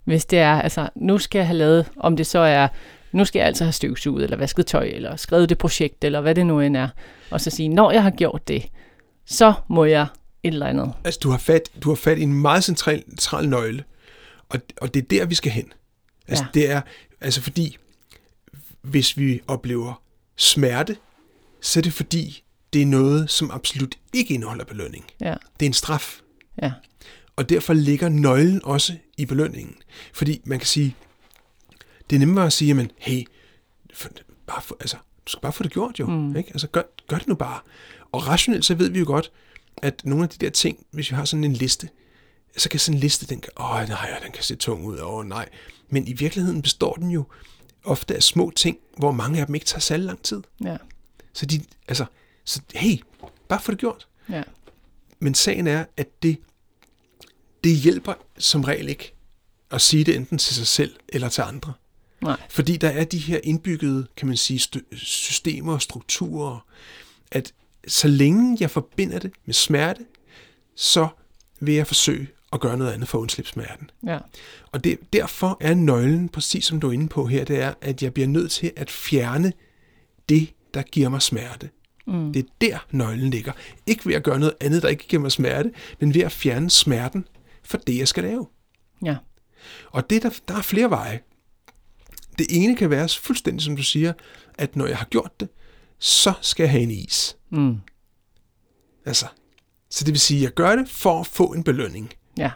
hvis 0.05 0.25
det 0.25 0.39
er, 0.39 0.61
altså, 0.61 0.89
nu 0.95 1.19
skal 1.19 1.39
jeg 1.39 1.47
have 1.47 1.59
lavet, 1.59 1.87
om 1.97 2.17
det 2.17 2.27
så 2.27 2.39
er, 2.39 2.69
nu 3.13 3.25
skal 3.25 3.39
jeg 3.39 3.47
altså 3.47 3.65
have 3.65 3.73
støvsuget, 3.73 4.25
eller 4.25 4.37
vasket 4.37 4.67
tøj, 4.67 4.85
eller 4.85 5.17
skrevet 5.17 5.49
det 5.49 5.59
projekt, 5.59 6.05
eller 6.05 6.21
hvad 6.21 6.35
det 6.35 6.47
nu 6.47 6.61
end 6.61 6.77
er, 6.77 6.89
og 7.33 7.41
så 7.41 7.51
sige, 7.51 7.69
når 7.69 7.91
jeg 7.91 8.03
har 8.03 8.11
gjort 8.11 8.49
det, 8.49 8.69
så 9.27 9.53
må 9.69 9.85
jeg 9.85 10.07
et 10.43 10.53
eller 10.53 10.67
andet. 10.67 10.93
Altså, 11.05 11.21
du 11.23 11.31
har 11.31 11.39
fat, 11.39 11.69
du 11.83 11.89
har 11.89 11.95
fat 11.97 12.19
i 12.19 12.23
en 12.23 12.33
meget 12.41 12.65
central, 12.65 13.05
central 13.09 13.49
nøgle, 13.49 13.85
og, 14.49 14.61
og 14.81 14.95
det 14.95 15.03
er 15.03 15.07
der, 15.07 15.25
vi 15.27 15.35
skal 15.35 15.53
hen. 15.53 15.73
Altså, 16.29 16.45
Ja. 16.45 16.51
det 16.61 16.71
er, 16.71 16.81
altså 17.21 17.41
fordi, 17.43 17.77
hvis 18.83 19.17
vi 19.19 19.41
oplever 19.49 20.03
smerte, 20.37 20.97
så 21.61 21.81
er 21.81 21.83
det 21.83 21.93
fordi, 21.93 22.43
det 22.73 22.83
er 22.83 22.87
noget, 22.87 23.31
som 23.31 23.51
absolut 23.51 23.95
ikke 24.13 24.35
indeholder 24.35 24.65
belønning. 24.65 25.05
Ja, 25.21 25.35
Det 25.61 25.67
er 25.67 25.71
en 25.71 25.73
straf. 25.73 26.21
ja, 26.63 26.73
Og 27.37 27.49
derfor 27.49 27.73
ligger 27.73 28.09
nøglen 28.09 28.61
også 28.65 28.97
i 29.19 29.25
belønningen. 29.27 29.77
Fordi 30.15 30.41
man 30.45 30.59
kan 30.59 30.67
sige, 30.67 30.97
det 32.11 32.17
er 32.17 32.21
nemmere 32.21 32.47
at 32.47 32.53
sige, 32.53 32.69
jamen, 32.69 32.91
hey, 32.99 33.25
for, 33.95 34.09
bare 34.47 34.63
for, 34.63 34.77
altså, 34.81 34.97
du 35.27 35.31
skal 35.31 35.41
bare 35.41 35.53
få 35.53 35.63
det 35.63 35.73
gjort 35.73 36.01
jo. 36.01 36.07
Mm. 36.07 36.37
Ikke? 36.37 36.51
Altså, 36.51 36.67
gør, 36.67 36.83
gør 37.09 37.19
det 37.19 37.29
nu 37.29 37.35
bare. 37.35 37.61
Og 38.13 38.27
rationelt, 38.29 38.65
så 38.65 38.75
ved 38.75 38.89
vi 38.91 38.99
jo 38.99 39.05
godt, 39.07 39.33
at 39.77 40.03
nogle 40.05 40.25
af 40.25 40.29
de 40.31 40.45
der 40.45 40.51
ting, 40.51 40.87
hvis 40.91 41.11
vi 41.11 41.17
har 41.17 41.25
sådan 41.25 41.45
en 41.45 41.53
liste, 41.53 41.89
så 42.57 42.69
kan 42.69 42.81
sådan 42.81 42.97
en 42.97 43.01
liste, 43.01 43.27
den 43.27 43.41
kan, 43.41 43.53
åh 43.61 43.89
nej, 43.89 44.19
den 44.23 44.33
kan 44.33 44.43
se 44.43 44.57
tung 44.57 44.85
ud, 44.85 44.99
åh 45.03 45.27
nej. 45.27 45.49
Men 45.89 46.09
i 46.09 46.13
virkeligheden 46.13 46.63
består 46.63 46.95
den 46.95 47.11
jo 47.11 47.25
ofte 47.85 48.17
af 48.17 48.23
små 48.23 48.53
ting, 48.57 48.79
hvor 48.97 49.13
mange 49.13 49.41
af 49.41 49.47
dem 49.47 49.55
ikke 49.55 49.67
tager 49.67 49.81
særlig 49.81 50.07
lang 50.07 50.23
tid. 50.23 50.43
ja, 50.65 50.77
Så 51.33 51.47
de, 51.47 51.61
altså, 51.89 52.05
så 52.45 52.61
hey, 52.75 53.03
bare 53.49 53.61
få 53.61 53.71
det 53.73 53.79
gjort. 53.81 54.09
ja, 54.29 54.43
Men 55.19 55.35
sagen 55.35 55.67
er, 55.67 55.85
at 55.97 56.23
det, 56.23 56.37
det 57.65 57.77
hjælper 57.77 58.15
som 58.39 58.65
regel 58.65 58.89
ikke 58.89 59.15
at 59.71 59.81
sige 59.81 60.05
det 60.05 60.17
enten 60.17 60.39
til 60.39 60.55
sig 60.55 60.67
selv 60.67 60.97
eller 61.09 61.29
til 61.29 61.43
andre. 61.43 61.73
Nej, 62.23 62.41
Fordi 62.51 62.77
der 62.77 62.89
er 62.89 63.05
de 63.05 63.19
her 63.19 63.41
indbyggede, 63.45 64.07
kan 64.17 64.29
man 64.29 64.37
sige, 64.37 64.59
st- 64.61 64.97
systemer 64.97 65.73
og 65.73 65.83
strukturer, 65.83 66.67
at 67.31 67.53
så 67.89 68.09
længe 68.09 68.57
jeg 68.61 68.71
forbinder 68.71 69.19
det 69.19 69.31
med 69.45 69.55
smerte, 69.55 70.01
så 70.77 71.09
vil 71.61 71.75
jeg 71.75 71.87
forsøge 71.87 72.29
at 72.53 72.61
gøre 72.61 72.77
noget 72.77 72.93
andet 72.93 73.09
for 73.09 73.19
at 73.19 73.23
undslippe 73.23 73.51
smerten. 73.51 73.91
ja, 74.07 74.19
Og 74.73 74.85
det, 74.85 74.99
derfor 75.13 75.57
er 75.61 75.75
nøglen, 75.75 76.29
præcis 76.29 76.65
som 76.65 76.81
du 76.81 76.89
er 76.89 76.93
inde 76.93 77.09
på 77.09 77.27
her, 77.27 77.45
det 77.45 77.61
er, 77.61 77.75
at 77.81 78.03
jeg 78.03 78.15
bliver 78.15 78.27
nødt 78.29 78.51
til 78.51 78.73
at 78.77 78.91
fjerne 78.91 79.53
det, 80.29 80.53
der 80.75 80.83
giver 80.83 81.09
mig 81.09 81.23
smerte. 81.23 81.71
Mm. 82.07 82.33
Det 82.33 82.45
er 82.45 82.49
der, 82.61 82.79
nøglen 82.91 83.31
ligger. 83.31 83.53
Ikke 83.87 84.07
ved 84.07 84.15
at 84.15 84.23
gøre 84.23 84.39
noget 84.39 84.55
andet, 84.61 84.83
der 84.83 84.89
ikke 84.89 85.09
giver 85.09 85.23
mig 85.23 85.33
smerte, 85.33 85.73
men 86.01 86.15
ved 86.15 86.23
at 86.23 86.33
fjerne 86.33 86.71
smerten 86.71 87.25
for 87.65 87.79
det, 87.79 87.99
jeg 87.99 88.09
skal 88.09 88.25
lave. 88.25 88.47
ja, 89.05 89.17
Og 89.91 90.11
det, 90.11 90.23
der, 90.23 90.31
der 90.49 90.55
er 90.57 90.63
flere 90.63 90.91
veje. 90.91 91.21
Det 92.39 92.47
ene 92.51 92.77
kan 92.77 92.91
være 92.91 93.09
fuldstændig, 93.09 93.63
som 93.63 93.77
du 93.77 93.83
siger, 93.83 94.13
at 94.55 94.77
når 94.77 94.87
jeg 94.87 94.97
har 94.97 95.05
gjort 95.07 95.41
det, 95.41 95.49
så 95.99 96.33
skal 96.41 96.65
jeg 96.65 96.71
have 96.71 96.83
en 96.83 96.91
is. 96.91 97.37
mm, 97.51 97.77
Altså, 99.07 99.27
så 99.91 100.05
det 100.05 100.13
vil 100.13 100.21
sige, 100.21 100.39
at 100.39 100.43
jeg 100.43 100.55
gør 100.55 100.77
det 100.77 100.89
for 100.89 101.21
at 101.21 101.27
få 101.27 101.47
en 101.53 101.65
belønning. 101.65 102.13
ja, 102.39 102.51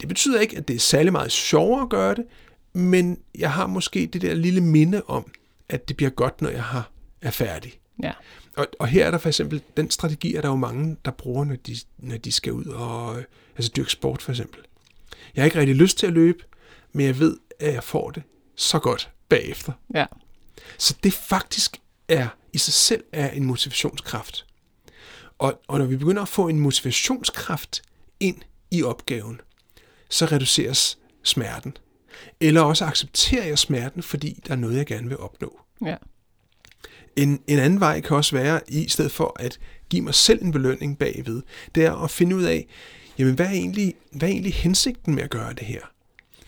Det 0.00 0.08
betyder 0.08 0.40
ikke, 0.40 0.56
at 0.56 0.68
det 0.68 0.76
er 0.76 0.80
særlig 0.80 1.12
meget 1.12 1.32
sjovere 1.32 1.82
at 1.82 1.88
gøre 1.88 2.14
det, 2.14 2.24
men 2.72 3.18
jeg 3.38 3.52
har 3.52 3.66
måske 3.66 4.06
det 4.06 4.22
der 4.22 4.34
lille 4.34 4.60
minde 4.60 5.02
om, 5.06 5.30
at 5.68 5.88
det 5.88 5.96
bliver 5.96 6.10
godt, 6.10 6.42
når 6.42 6.48
jeg 6.50 6.62
har, 6.64 6.90
er 7.22 7.30
færdig. 7.30 7.80
ja, 8.02 8.12
Og, 8.56 8.66
og 8.78 8.86
her 8.88 9.06
er 9.06 9.10
der 9.10 9.18
for 9.18 9.28
eksempel, 9.28 9.62
den 9.76 9.90
strategi 9.90 10.34
er 10.34 10.40
der 10.40 10.48
jo 10.48 10.56
mange, 10.56 10.96
der 11.04 11.10
bruger, 11.10 11.44
når 11.44 11.56
de, 11.56 11.76
når 11.98 12.16
de 12.16 12.32
skal 12.32 12.52
ud 12.52 12.64
og 12.64 13.16
altså 13.56 13.72
dyrke 13.76 13.92
sport 13.92 14.22
for 14.22 14.32
eksempel. 14.32 14.60
Jeg 15.34 15.42
har 15.42 15.44
ikke 15.44 15.58
rigtig 15.58 15.76
lyst 15.76 15.98
til 15.98 16.06
at 16.06 16.12
løbe, 16.12 16.44
men 16.92 17.06
jeg 17.06 17.18
ved, 17.18 17.36
at 17.60 17.74
jeg 17.74 17.84
får 17.84 18.10
det 18.10 18.22
så 18.60 18.78
godt 18.78 19.10
bagefter. 19.28 19.72
ja, 19.94 20.06
Så 20.78 20.94
det 21.02 21.12
faktisk 21.12 21.76
er 22.08 22.28
i 22.52 22.58
sig 22.58 22.74
selv 22.74 23.04
er 23.12 23.30
en 23.30 23.44
motivationskraft. 23.44 24.46
Og, 25.38 25.60
og 25.68 25.78
når 25.78 25.86
vi 25.86 25.96
begynder 25.96 26.22
at 26.22 26.28
få 26.28 26.48
en 26.48 26.60
motivationskraft 26.60 27.82
ind 28.20 28.36
i 28.70 28.82
opgaven, 28.82 29.40
så 30.08 30.26
reduceres 30.26 30.98
smerten. 31.22 31.76
Eller 32.40 32.60
også 32.60 32.84
accepterer 32.84 33.44
jeg 33.44 33.58
smerten, 33.58 34.02
fordi 34.02 34.40
der 34.46 34.52
er 34.52 34.56
noget, 34.56 34.76
jeg 34.76 34.86
gerne 34.86 35.08
vil 35.08 35.18
opnå. 35.18 35.60
ja, 35.84 35.96
En, 37.16 37.40
en 37.46 37.58
anden 37.58 37.80
vej 37.80 38.00
kan 38.00 38.16
også 38.16 38.36
være, 38.36 38.60
i 38.68 38.88
stedet 38.88 39.12
for 39.12 39.36
at 39.40 39.58
give 39.90 40.02
mig 40.02 40.14
selv 40.14 40.42
en 40.44 40.52
belønning 40.52 40.98
bagved, 40.98 41.42
det 41.74 41.84
er 41.84 41.92
at 41.92 42.10
finde 42.10 42.36
ud 42.36 42.42
af, 42.42 42.66
jamen 43.18 43.34
hvad 43.34 43.46
er 43.46 43.50
egentlig, 43.50 43.94
hvad 44.12 44.28
er 44.28 44.32
egentlig 44.32 44.54
hensigten 44.54 45.14
med 45.14 45.22
at 45.22 45.30
gøre 45.30 45.52
det 45.52 45.66
her? 45.66 45.80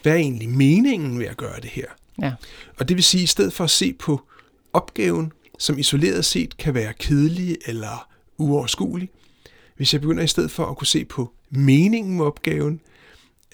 Hvad 0.03 0.12
er 0.12 0.16
egentlig 0.16 0.48
meningen 0.48 1.18
med 1.18 1.27
at 1.27 1.37
gøre 1.37 1.61
det 1.61 1.70
her? 1.70 1.87
Ja, 2.22 2.33
Og 2.79 2.88
det 2.88 2.96
vil 2.96 3.05
sige, 3.05 3.20
at 3.20 3.25
i 3.25 3.27
stedet 3.27 3.53
for 3.53 3.64
at 3.64 3.70
se 3.70 3.92
på 3.92 4.20
opgaven, 4.72 5.33
som 5.59 5.79
isoleret 5.79 6.25
set 6.25 6.57
kan 6.57 6.75
være 6.75 6.92
kedelig 6.92 7.57
eller 7.66 8.09
uoverskuelig, 8.38 9.09
hvis 9.77 9.92
jeg 9.92 10.01
begynder 10.01 10.22
i 10.22 10.27
stedet 10.27 10.51
for 10.51 10.66
at 10.66 10.77
kunne 10.77 10.87
se 10.87 11.05
på 11.05 11.33
meningen 11.51 12.16
med 12.16 12.25
opgaven, 12.25 12.81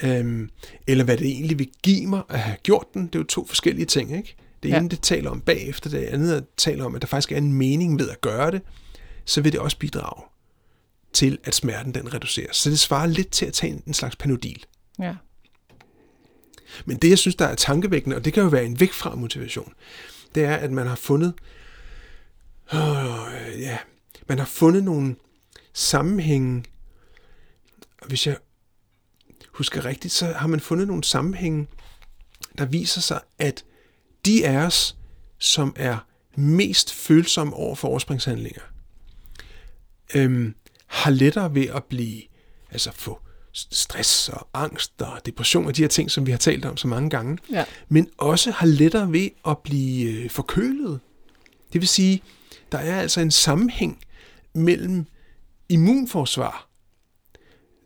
øhm, 0.02 0.50
eller 0.86 1.04
hvad 1.04 1.16
det 1.16 1.26
egentlig 1.26 1.58
vil 1.58 1.70
give 1.82 2.06
mig 2.06 2.22
at 2.28 2.38
have 2.38 2.56
gjort 2.62 2.86
den, 2.94 3.06
det 3.06 3.14
er 3.14 3.18
jo 3.18 3.24
to 3.24 3.46
forskellige 3.46 3.86
ting, 3.86 4.16
ikke? 4.16 4.36
Det 4.62 4.68
Ja. 4.68 4.78
ene, 4.78 4.88
det 4.88 5.00
taler 5.02 5.30
om 5.30 5.40
bagefter, 5.40 5.90
det 5.90 5.98
andet 6.04 6.36
det 6.36 6.46
taler 6.56 6.84
om, 6.84 6.94
at 6.94 7.02
der 7.02 7.08
faktisk 7.08 7.32
er 7.32 7.36
en 7.36 7.52
mening 7.52 7.98
ved 7.98 8.08
at 8.10 8.20
gøre 8.20 8.50
det, 8.50 8.62
så 9.24 9.40
vil 9.40 9.52
det 9.52 9.60
også 9.60 9.78
bidrage 9.78 10.22
til, 11.12 11.38
at 11.44 11.54
smerten 11.54 11.94
den 11.94 12.14
reduceres. 12.14 12.56
Så 12.56 12.70
det 12.70 12.78
svarer 12.78 13.06
lidt 13.06 13.30
til 13.30 13.46
at 13.46 13.52
tage 13.52 13.72
en, 13.72 13.82
en 13.86 13.94
slags 13.94 14.16
panodil. 14.16 14.64
ja, 14.98 15.14
men 16.84 16.96
det, 16.96 17.10
jeg 17.10 17.18
synes, 17.18 17.36
der 17.36 17.46
er 17.46 17.54
tankevækkende, 17.54 18.16
og 18.16 18.24
det 18.24 18.32
kan 18.32 18.42
jo 18.42 18.48
være 18.48 18.64
en 18.64 18.80
væk 18.80 18.92
fra 18.92 19.14
motivation, 19.14 19.72
det 20.34 20.44
er, 20.44 20.56
at 20.56 20.72
man 20.72 20.86
har 20.86 20.96
fundet, 20.96 21.34
øh, 22.74 23.60
ja, 23.60 23.78
man 24.28 24.38
har 24.38 24.46
fundet 24.46 24.84
nogle 24.84 25.16
sammenhænge, 25.72 26.64
hvis 28.06 28.26
jeg 28.26 28.36
husker 29.52 29.84
rigtigt, 29.84 30.14
så 30.14 30.26
har 30.26 30.46
man 30.46 30.60
fundet 30.60 30.86
nogle 30.86 31.04
sammenhænge, 31.04 31.66
der 32.58 32.64
viser 32.64 33.00
sig, 33.00 33.20
at 33.38 33.64
de 34.24 34.46
af 34.46 34.56
os, 34.56 34.96
som 35.38 35.74
er 35.76 35.98
mest 36.36 36.94
følsomme 36.94 37.54
over 37.54 37.74
for 37.74 37.88
overspringshandlinger, 37.88 38.62
øhm, 40.14 40.54
har 40.86 41.10
lettere 41.10 41.54
ved 41.54 41.66
at 41.66 41.84
blive, 41.84 42.22
altså 42.70 42.92
få 42.92 43.20
stress 43.70 44.28
og 44.28 44.48
angst 44.54 45.02
og 45.02 45.26
depression 45.26 45.66
og 45.66 45.76
de 45.76 45.82
her 45.82 45.88
ting, 45.88 46.10
som 46.10 46.26
vi 46.26 46.30
har 46.30 46.38
talt 46.38 46.64
om 46.64 46.76
så 46.76 46.88
mange 46.88 47.10
gange, 47.10 47.38
ja, 47.52 47.64
men 47.88 48.08
også 48.18 48.50
har 48.50 48.66
lettere 48.66 49.12
ved 49.12 49.28
at 49.48 49.58
blive 49.58 50.10
øh, 50.12 50.30
forkølet. 50.30 51.00
Det 51.72 51.80
vil 51.80 51.88
sige, 51.88 52.22
der 52.72 52.78
er 52.78 53.00
altså 53.00 53.20
en 53.20 53.30
sammenhæng 53.30 53.98
mellem 54.54 55.06
immunforsvar. 55.68 56.68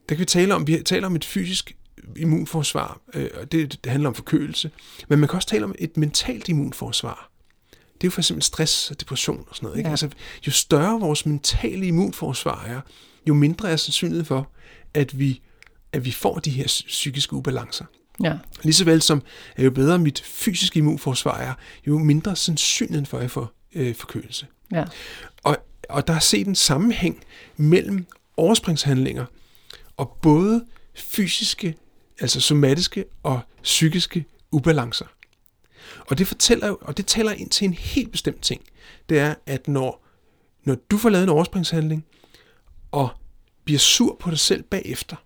Der 0.08 0.14
kan 0.14 0.18
vi 0.18 0.24
tale 0.24 0.54
om, 0.54 0.66
vi 0.66 0.82
taler 0.84 1.06
om 1.06 1.16
et 1.16 1.24
fysisk 1.24 1.76
immunforsvar, 2.16 3.00
øh, 3.14 3.30
og 3.34 3.52
det, 3.52 3.84
det 3.84 3.92
handler 3.92 4.08
om 4.08 4.14
forkølelse, 4.14 4.70
men 5.08 5.18
man 5.18 5.28
kan 5.28 5.36
også 5.36 5.48
tale 5.48 5.64
om 5.64 5.74
et 5.78 5.96
mentalt 5.96 6.48
immunforsvar. 6.48 7.30
Det 7.70 8.06
er 8.06 8.08
jo 8.08 8.10
for 8.10 8.20
eksempel 8.20 8.42
stress 8.42 8.90
og 8.90 9.00
depression 9.00 9.44
og 9.48 9.56
sådan 9.56 9.66
noget. 9.66 9.78
Ikke? 9.78 9.88
Ja. 9.88 9.92
Altså, 9.92 10.08
jo 10.46 10.52
større 10.52 11.00
vores 11.00 11.26
mentale 11.26 11.86
immunforsvar 11.86 12.64
er, 12.64 12.80
jo 13.28 13.34
mindre 13.34 13.70
er 13.70 13.76
sandsynligheden 13.76 14.26
for, 14.26 14.50
at 14.94 15.18
vi, 15.18 15.40
at 15.92 16.04
vi 16.04 16.10
får 16.12 16.38
de 16.38 16.50
her 16.50 16.66
psykiske 16.66 17.32
ubalancer. 17.32 17.84
ja, 18.22 18.38
Lige 18.62 18.74
så 18.74 18.84
vel 18.84 19.02
som, 19.02 19.22
at 19.56 19.64
jo 19.64 19.70
bedre 19.70 19.98
mit 19.98 20.20
fysiske 20.20 20.78
immunforsvar 20.78 21.38
er, 21.38 21.54
jo 21.86 21.98
mindre 21.98 22.36
sandsynligheden 22.36 23.06
for, 23.06 23.16
at 23.16 23.22
jeg 23.22 23.30
får 23.30 23.52
øh, 23.74 23.94
forkølelse. 23.94 24.46
ja, 24.72 24.84
Og, 25.42 25.56
og 25.88 26.06
der 26.06 26.14
er 26.14 26.18
set 26.18 26.46
en 26.46 26.54
sammenhæng 26.54 27.24
mellem 27.56 28.06
overspringshandlinger 28.36 29.24
og 29.96 30.18
både 30.22 30.64
fysiske, 30.94 31.74
altså 32.20 32.40
somatiske 32.40 33.04
og 33.22 33.40
psykiske 33.62 34.24
ubalancer. 34.50 35.06
Og 35.98 36.18
det 36.18 36.26
fortæller 36.26 36.66
jo, 36.66 36.78
og 36.80 36.96
det 36.96 37.06
taler 37.06 37.32
ind 37.32 37.50
til 37.50 37.64
en 37.64 37.74
helt 37.74 38.12
bestemt 38.12 38.42
ting. 38.42 38.62
Det 39.08 39.18
er, 39.18 39.34
at 39.46 39.68
når, 39.68 40.04
når 40.64 40.76
du 40.90 40.98
får 40.98 41.08
lavet 41.08 41.22
en 41.22 41.28
overspringshandling, 41.28 42.04
og 42.92 43.08
bliver 43.64 43.78
sur 43.78 44.16
på 44.20 44.30
dig 44.30 44.38
selv 44.38 44.62
bagefter, 44.62 45.16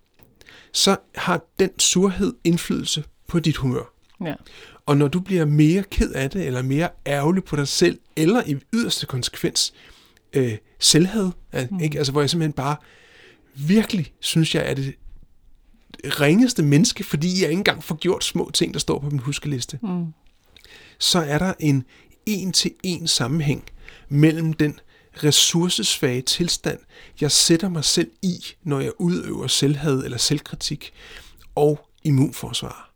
så 0.71 0.97
har 1.15 1.45
den 1.59 1.79
surhed 1.79 2.33
indflydelse 2.43 3.03
på 3.27 3.39
dit 3.39 3.57
humør. 3.57 3.93
Ja. 4.25 4.33
Og 4.85 4.97
når 4.97 5.07
du 5.07 5.19
bliver 5.19 5.45
mere 5.45 5.83
ked 5.83 6.11
af 6.11 6.29
det, 6.29 6.45
eller 6.45 6.61
mere 6.61 6.89
ærgerlig 7.07 7.43
på 7.43 7.55
dig 7.55 7.67
selv, 7.67 7.99
eller 8.15 8.43
i 8.47 8.57
yderste 8.73 9.05
konsekvens 9.05 9.73
øh, 10.33 10.57
selvhed, 10.79 11.31
mm. 11.71 11.79
ikke? 11.79 11.97
Altså, 11.97 12.11
hvor 12.11 12.21
jeg 12.21 12.29
simpelthen 12.29 12.53
bare 12.53 12.75
virkelig 13.55 14.13
synes, 14.19 14.55
jeg 14.55 14.69
er 14.69 14.73
det 14.73 14.95
ringeste 16.03 16.63
menneske, 16.63 17.03
fordi 17.03 17.41
jeg 17.41 17.49
ikke 17.49 17.59
engang 17.59 17.83
får 17.83 17.95
gjort 17.95 18.23
små 18.23 18.51
ting, 18.53 18.73
der 18.73 18.79
står 18.79 18.99
på 18.99 19.09
min 19.09 19.19
huskeliste, 19.19 19.79
Mm. 19.81 20.05
så 20.99 21.19
er 21.19 21.37
der 21.37 21.53
en 21.59 21.83
en-til-en 22.25 23.07
sammenhæng 23.07 23.63
mellem 24.09 24.53
den 24.53 24.79
ressourcesvage 25.23 26.21
tilstand, 26.21 26.79
jeg 27.21 27.31
sætter 27.31 27.69
mig 27.69 27.83
selv 27.83 28.11
i, 28.21 28.45
når 28.63 28.79
jeg 28.79 28.91
udøver 28.99 29.47
selvhad 29.47 30.03
eller 30.03 30.17
selvkritik, 30.17 30.93
og 31.55 31.89
immunforsvar. 32.03 32.93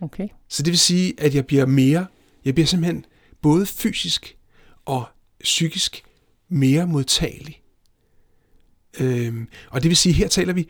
Okay. 0.00 0.28
Så 0.48 0.62
det 0.62 0.70
vil 0.70 0.78
sige, 0.78 1.14
at 1.18 1.34
jeg 1.34 1.46
bliver 1.46 1.66
mere, 1.66 2.06
jeg 2.44 2.54
bliver 2.54 2.66
simpelthen 2.66 3.04
både 3.42 3.66
fysisk 3.66 4.36
og 4.84 5.04
psykisk 5.40 6.04
mere 6.48 6.86
modtagelig. 6.86 7.62
Øhm, 9.00 9.48
og 9.70 9.82
det 9.82 9.88
vil 9.88 9.96
sige, 9.96 10.12
her 10.12 10.28
taler 10.28 10.52
vi, 10.52 10.68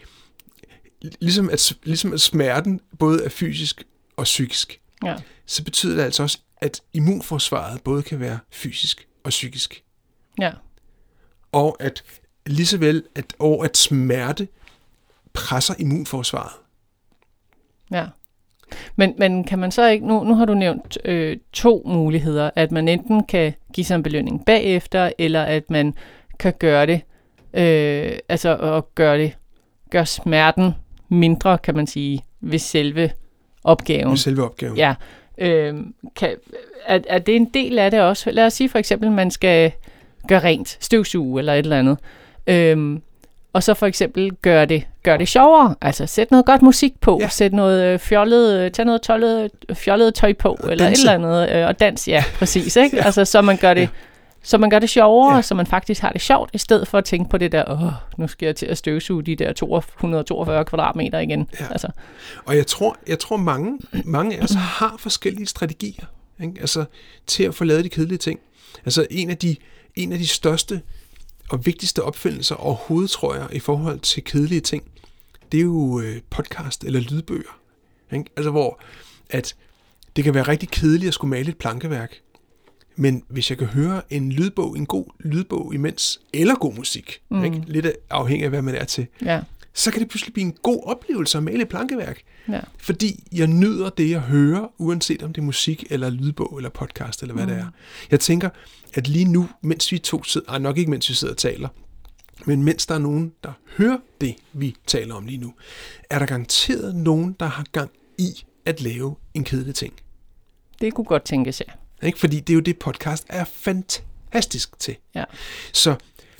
ligesom 1.20 1.50
at, 1.50 1.76
ligesom 1.82 2.12
at 2.12 2.20
smerten 2.20 2.80
både 2.98 3.24
er 3.24 3.28
fysisk 3.28 3.84
og 4.16 4.24
psykisk, 4.24 4.80
Ja. 5.04 5.16
så 5.46 5.64
betyder 5.64 5.96
det 5.96 6.02
altså 6.02 6.22
også, 6.22 6.38
at 6.56 6.82
immunforsvaret 6.92 7.82
både 7.82 8.02
kan 8.02 8.20
være 8.20 8.38
fysisk 8.52 9.06
og 9.24 9.28
psykisk. 9.30 9.82
Ja. 10.40 10.51
Og 11.53 11.77
at 11.81 12.03
lige 12.46 12.66
så 12.66 12.79
vel, 12.79 13.03
at, 13.14 13.25
og 13.38 13.64
at 13.64 13.77
smerte 13.77 14.49
presser 15.33 15.75
immunforsvaret. 15.79 16.53
Ja. 17.90 18.07
Men, 18.96 19.14
men 19.18 19.44
kan 19.44 19.59
man 19.59 19.70
så 19.70 19.88
ikke, 19.88 20.07
nu, 20.07 20.25
nu 20.25 20.35
har 20.35 20.44
du 20.44 20.55
nævnt 20.55 20.99
øh, 21.05 21.37
to 21.53 21.83
muligheder, 21.87 22.51
at 22.57 22.72
man 22.72 22.88
enten 22.88 23.25
kan 23.25 23.55
give 23.72 23.85
sig 23.85 23.94
en 23.94 24.03
belønning 24.03 24.44
bagefter, 24.44 25.12
eller 25.18 25.42
at 25.42 25.70
man 25.70 25.94
kan 26.38 26.55
gøre 26.59 26.87
det, 26.87 27.01
øh, 27.55 28.18
altså 28.29 28.57
at 28.57 28.94
gøre 28.94 29.18
det, 29.18 29.37
gøre 29.90 30.07
smerten 30.07 30.72
mindre, 31.09 31.59
kan 31.59 31.75
man 31.75 31.87
sige, 31.87 32.25
ved 32.40 32.59
selve 32.59 33.11
opgaven. 33.64 34.09
Med 34.09 34.16
selve 34.16 34.44
opgaven. 34.44 34.77
Ja. 34.77 34.94
Øh, 35.38 35.75
kan, 36.16 36.37
er, 36.87 37.01
er 37.09 37.18
det 37.18 37.37
en 37.37 37.44
del 37.55 37.79
af 37.79 37.90
det 37.90 38.01
også? 38.01 38.31
Lad 38.31 38.46
os 38.46 38.53
sige 38.53 38.68
for 38.68 38.79
eksempel, 38.79 39.07
at 39.07 39.14
man 39.14 39.31
skal 39.31 39.72
gøre 40.26 40.40
rent, 40.42 40.76
støvsuge 40.80 41.38
eller 41.40 41.52
et 41.54 41.58
eller 41.58 41.78
andet. 41.78 41.98
Øhm, 42.46 43.02
og 43.52 43.62
så 43.62 43.74
for 43.74 43.86
eksempel 43.86 44.30
gøre 44.42 44.66
det, 44.66 44.86
gør 45.02 45.16
det 45.16 45.28
sjovere. 45.28 45.74
Altså 45.80 46.06
sæt 46.06 46.30
noget 46.30 46.46
godt 46.46 46.62
musik 46.62 47.00
på, 47.00 47.18
Ja. 47.22 47.28
sæt 47.28 47.52
noget 47.52 47.84
øh, 47.84 47.98
fjollet, 47.98 48.60
øh, 48.60 48.70
tag 48.70 48.84
noget 48.84 49.02
tollet, 49.02 49.50
fjollet 49.74 50.14
tøj 50.14 50.32
på, 50.32 50.48
og 50.48 50.72
eller 50.72 50.84
danse. 50.84 51.00
et 51.06 51.10
eller 51.12 51.28
andet, 51.28 51.56
øh, 51.56 51.66
og 51.66 51.80
dans, 51.80 52.08
ja, 52.08 52.24
præcis, 52.34 52.76
ikke? 52.84 52.96
ja. 52.96 53.04
Altså 53.04 53.24
så 53.24 53.42
man 53.42 53.56
gør 53.56 53.74
det, 53.74 53.80
Ja. 53.80 53.88
så 54.42 54.58
man 54.58 54.70
gør 54.70 54.78
det 54.78 54.90
sjovere, 54.90 55.34
Ja. 55.36 55.42
så 55.42 55.54
man 55.54 55.66
faktisk 55.66 56.02
har 56.02 56.10
det 56.10 56.20
sjovt, 56.20 56.50
i 56.52 56.58
stedet 56.58 56.88
for 56.88 56.98
at 56.98 57.04
tænke 57.04 57.30
på 57.30 57.38
det 57.38 57.52
der, 57.52 57.64
åh, 57.70 57.92
nu 58.18 58.28
skal 58.28 58.46
jeg 58.46 58.56
til 58.56 58.66
at 58.66 58.78
støvsuge 58.78 59.22
de 59.22 59.36
der 59.36 59.52
242 59.52 60.64
kvadratmeter 60.64 61.18
igen. 61.18 61.48
Ja. 61.60 61.64
Altså, 61.70 61.88
Og 62.44 62.56
jeg 62.56 62.66
tror, 62.66 62.96
jeg 63.08 63.18
tror 63.18 63.36
mange, 63.36 63.78
mange 64.04 64.36
af 64.38 64.42
os 64.42 64.50
har 64.54 64.96
forskellige 64.98 65.46
strategier 65.46 66.04
ikke? 66.42 66.54
Altså, 66.60 66.84
til 67.26 67.44
at 67.44 67.54
få 67.54 67.64
lavet 67.64 67.84
de 67.84 67.88
kedelige 67.88 68.18
ting. 68.18 68.40
Altså 68.84 69.06
en 69.10 69.30
af 69.30 69.36
de, 69.36 69.56
en 69.96 70.12
af 70.12 70.18
de 70.18 70.26
største 70.26 70.82
og 71.50 71.66
vigtigste 71.66 72.02
opfindelser 72.02 72.54
overhovedet, 72.54 73.11
tror 73.11 73.35
jeg, 73.35 73.48
i 73.52 73.59
forhold 73.59 74.00
til 74.00 74.24
kedelige 74.24 74.61
ting, 74.61 74.82
det 75.52 75.59
er 75.59 75.64
jo 75.64 76.00
øh, 76.00 76.20
podcast 76.30 76.85
eller 76.85 77.00
lydbøger. 77.00 77.61
Ikke? 78.12 78.24
Altså 78.37 78.50
hvor 78.50 78.80
at 79.30 79.54
det 80.16 80.24
kan 80.24 80.35
være 80.35 80.48
rigtig 80.48 80.68
kedeligt 80.68 81.09
at 81.09 81.14
skulle 81.14 81.30
male 81.30 81.48
et 81.48 81.56
plankeværk, 81.56 82.20
men 82.96 83.22
hvis 83.28 83.50
jeg 83.50 83.59
kan 83.59 83.66
høre 83.66 84.02
en 84.11 84.32
lydbog, 84.32 84.76
en 84.78 84.87
god 84.87 85.04
lydbog 85.20 85.74
imens, 85.74 86.20
eller 86.32 86.54
god 86.54 86.74
musik, 86.74 87.20
mm. 87.30 87.44
ikke? 87.44 87.62
lidt 87.66 87.87
afhængig 88.11 88.44
af, 88.44 88.50
hvad 88.50 88.62
man 88.62 88.74
er 88.74 88.85
til, 88.85 89.06
ja, 89.24 89.42
så 89.76 89.90
kan 89.90 90.00
det 90.00 90.08
pludselig 90.08 90.32
blive 90.32 90.46
en 90.46 90.56
god 90.62 90.82
oplevelse 90.84 91.38
at 91.38 91.44
male 91.44 91.62
et 91.62 91.68
plankeværk. 91.68 92.22
ja, 92.48 92.60
Fordi 92.78 93.24
jeg 93.32 93.46
nyder 93.46 93.90
det, 93.90 94.10
jeg 94.10 94.20
hører, 94.20 94.72
uanset 94.78 95.22
om 95.22 95.32
det 95.32 95.40
er 95.40 95.44
musik, 95.44 95.84
eller 95.90 96.10
lydbog, 96.10 96.56
eller 96.56 96.70
podcast, 96.70 97.22
eller 97.22 97.34
hvad 97.34 97.46
mm. 97.46 97.50
det 97.52 97.58
er. 97.58 97.66
Jeg 98.10 98.20
tænker, 98.20 98.50
at 98.94 99.08
lige 99.08 99.24
nu, 99.24 99.48
mens 99.62 99.92
vi 99.92 99.98
to 99.98 100.22
sidder, 100.22 100.50
ej, 100.52 100.58
nok 100.58 100.78
ikke 100.78 100.90
mens 100.90 101.08
vi 101.08 101.14
sidder 101.14 101.34
og 101.34 101.38
taler, 101.38 101.68
men 102.44 102.64
mens 102.64 102.86
der 102.86 102.94
er 102.94 102.98
nogen, 102.98 103.32
der 103.44 103.52
hører 103.76 103.98
det, 104.20 104.34
vi 104.52 104.76
taler 104.86 105.14
om 105.14 105.26
lige 105.26 105.38
nu, 105.38 105.54
er 106.10 106.18
der 106.18 106.26
garanteret 106.26 106.94
nogen, 106.94 107.36
der 107.40 107.46
har 107.46 107.64
gang 107.72 107.90
i 108.18 108.44
at 108.64 108.80
lave 108.80 109.14
en 109.34 109.44
kedelig 109.44 109.74
ting. 109.74 109.94
det 110.80 110.94
kunne 110.94 111.04
godt 111.04 111.24
tænkes, 111.24 111.60
ja. 111.60 112.06
Ikke? 112.06 112.18
Fordi 112.18 112.40
det 112.40 112.50
er 112.50 112.54
jo 112.54 112.60
det, 112.60 112.78
podcast 112.78 113.26
er 113.28 113.44
fantastisk 113.44 114.78
til. 114.78 114.96
ja. 115.14 115.24
Så, 115.72 115.96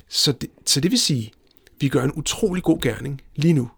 så, 0.09 0.31
det, 0.31 0.49
så 0.65 0.79
det 0.79 0.91
vil 0.91 0.99
sige, 0.99 1.31
vi 1.79 1.89
gør 1.89 2.03
en 2.03 2.11
utrolig 2.15 2.63
god 2.63 2.81
gerning 2.81 3.21
lige 3.35 3.53
nu, 3.53 3.69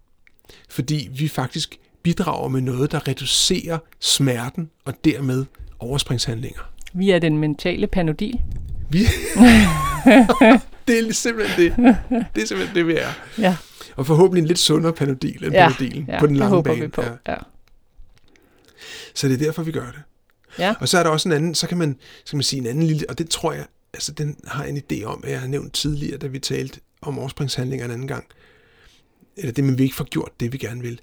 fordi 0.69 1.09
vi 1.11 1.27
faktisk 1.27 1.79
bidrager 2.03 2.47
med 2.47 2.61
noget, 2.61 2.91
der 2.91 3.07
reducerer 3.07 3.77
smerten 3.99 4.69
og 4.85 4.93
dermed 5.05 5.45
overspringshandlinger. 5.79 6.61
Vi 6.93 7.11
er 7.11 7.19
den 7.19 7.37
mentale 7.37 7.87
panodil. 7.87 8.41
Vi... 8.89 8.99
det 10.87 10.99
er 10.99 11.13
simpelthen 11.13 11.65
det. 11.65 11.97
Det 12.35 12.43
er 12.43 12.47
simpelthen 12.47 12.75
det, 12.75 12.87
vi 12.87 12.93
er. 12.93 13.11
Ja, 13.37 13.57
Og 13.95 14.05
forhåbentlig 14.05 14.41
en 14.41 14.47
lidt 14.47 14.59
sundere 14.59 14.93
panodil 14.93 15.43
end 15.43 15.53
ja, 15.53 15.67
panodilen 15.67 16.05
ja 16.07 16.19
på 16.19 16.25
den 16.25 16.35
det 16.35 16.39
lange 16.39 16.55
håber 16.55 16.71
bane. 16.71 16.81
vi 16.81 16.87
på. 16.87 17.01
Ja. 17.01 17.11
Ja. 17.27 17.35
Så 19.13 19.27
det 19.27 19.33
er 19.33 19.45
derfor, 19.45 19.63
vi 19.63 19.71
gør 19.71 19.85
det. 19.85 20.01
Ja. 20.59 20.75
Og 20.79 20.89
så 20.89 20.97
er 20.99 21.03
der 21.03 21.09
også 21.09 21.29
en 21.29 21.33
anden, 21.33 21.55
så 21.55 21.67
kan 21.67 21.77
man, 21.77 21.95
så 22.25 22.31
kan 22.31 22.37
man 22.37 22.43
sige 22.43 22.59
en 22.59 22.67
anden 22.67 22.83
lille, 22.83 23.05
og 23.09 23.17
det 23.17 23.29
tror 23.29 23.53
jeg, 23.53 23.65
altså 23.93 24.11
den 24.11 24.35
har 24.47 24.63
jeg 24.63 24.73
en 24.73 24.81
idé 24.91 25.03
om, 25.03 25.23
at 25.23 25.31
jeg 25.31 25.39
har 25.39 25.47
nævnt 25.47 25.73
tidligere, 25.73 26.17
da 26.17 26.27
vi 26.27 26.39
talte 26.39 26.79
om 27.01 27.19
overspringshandlinger 27.19 27.85
en 27.85 27.91
anden 27.91 28.07
gang, 28.07 28.25
eller 29.37 29.51
det, 29.51 29.63
men 29.63 29.77
vi 29.77 29.83
ikke 29.83 29.95
får 29.95 30.03
gjort 30.03 30.31
det, 30.39 30.53
vi 30.53 30.57
gerne 30.57 30.81
vil, 30.81 31.01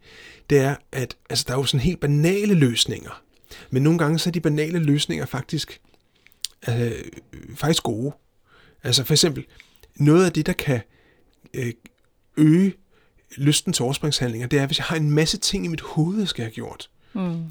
det 0.50 0.58
er, 0.58 0.76
at 0.92 1.16
altså, 1.30 1.44
der 1.48 1.54
er 1.54 1.58
jo 1.58 1.64
sådan 1.64 1.80
helt 1.80 2.00
banale 2.00 2.54
løsninger, 2.54 3.22
men 3.70 3.82
nogle 3.82 3.98
gange 3.98 4.18
så 4.18 4.30
er 4.30 4.32
de 4.32 4.40
banale 4.40 4.78
løsninger 4.78 5.26
faktisk, 5.26 5.80
øh, 6.68 6.92
faktisk 7.54 7.82
gode. 7.82 8.12
Altså 8.82 9.04
for 9.04 9.14
eksempel, 9.14 9.44
noget 9.96 10.24
af 10.24 10.32
det, 10.32 10.46
der 10.46 10.52
kan 10.52 10.80
øh, 11.54 11.72
øge 12.36 12.74
lysten 13.36 13.72
til 13.72 13.82
overspringshandlinger, 13.82 14.48
det 14.48 14.58
er, 14.58 14.66
hvis 14.66 14.78
jeg 14.78 14.84
har 14.84 14.96
en 14.96 15.10
masse 15.10 15.38
ting 15.38 15.64
i 15.64 15.68
mit 15.68 15.80
hoved, 15.80 16.18
jeg 16.18 16.28
skal 16.28 16.44
have 16.44 16.52
gjort. 16.52 16.90
Mm. 17.12 17.44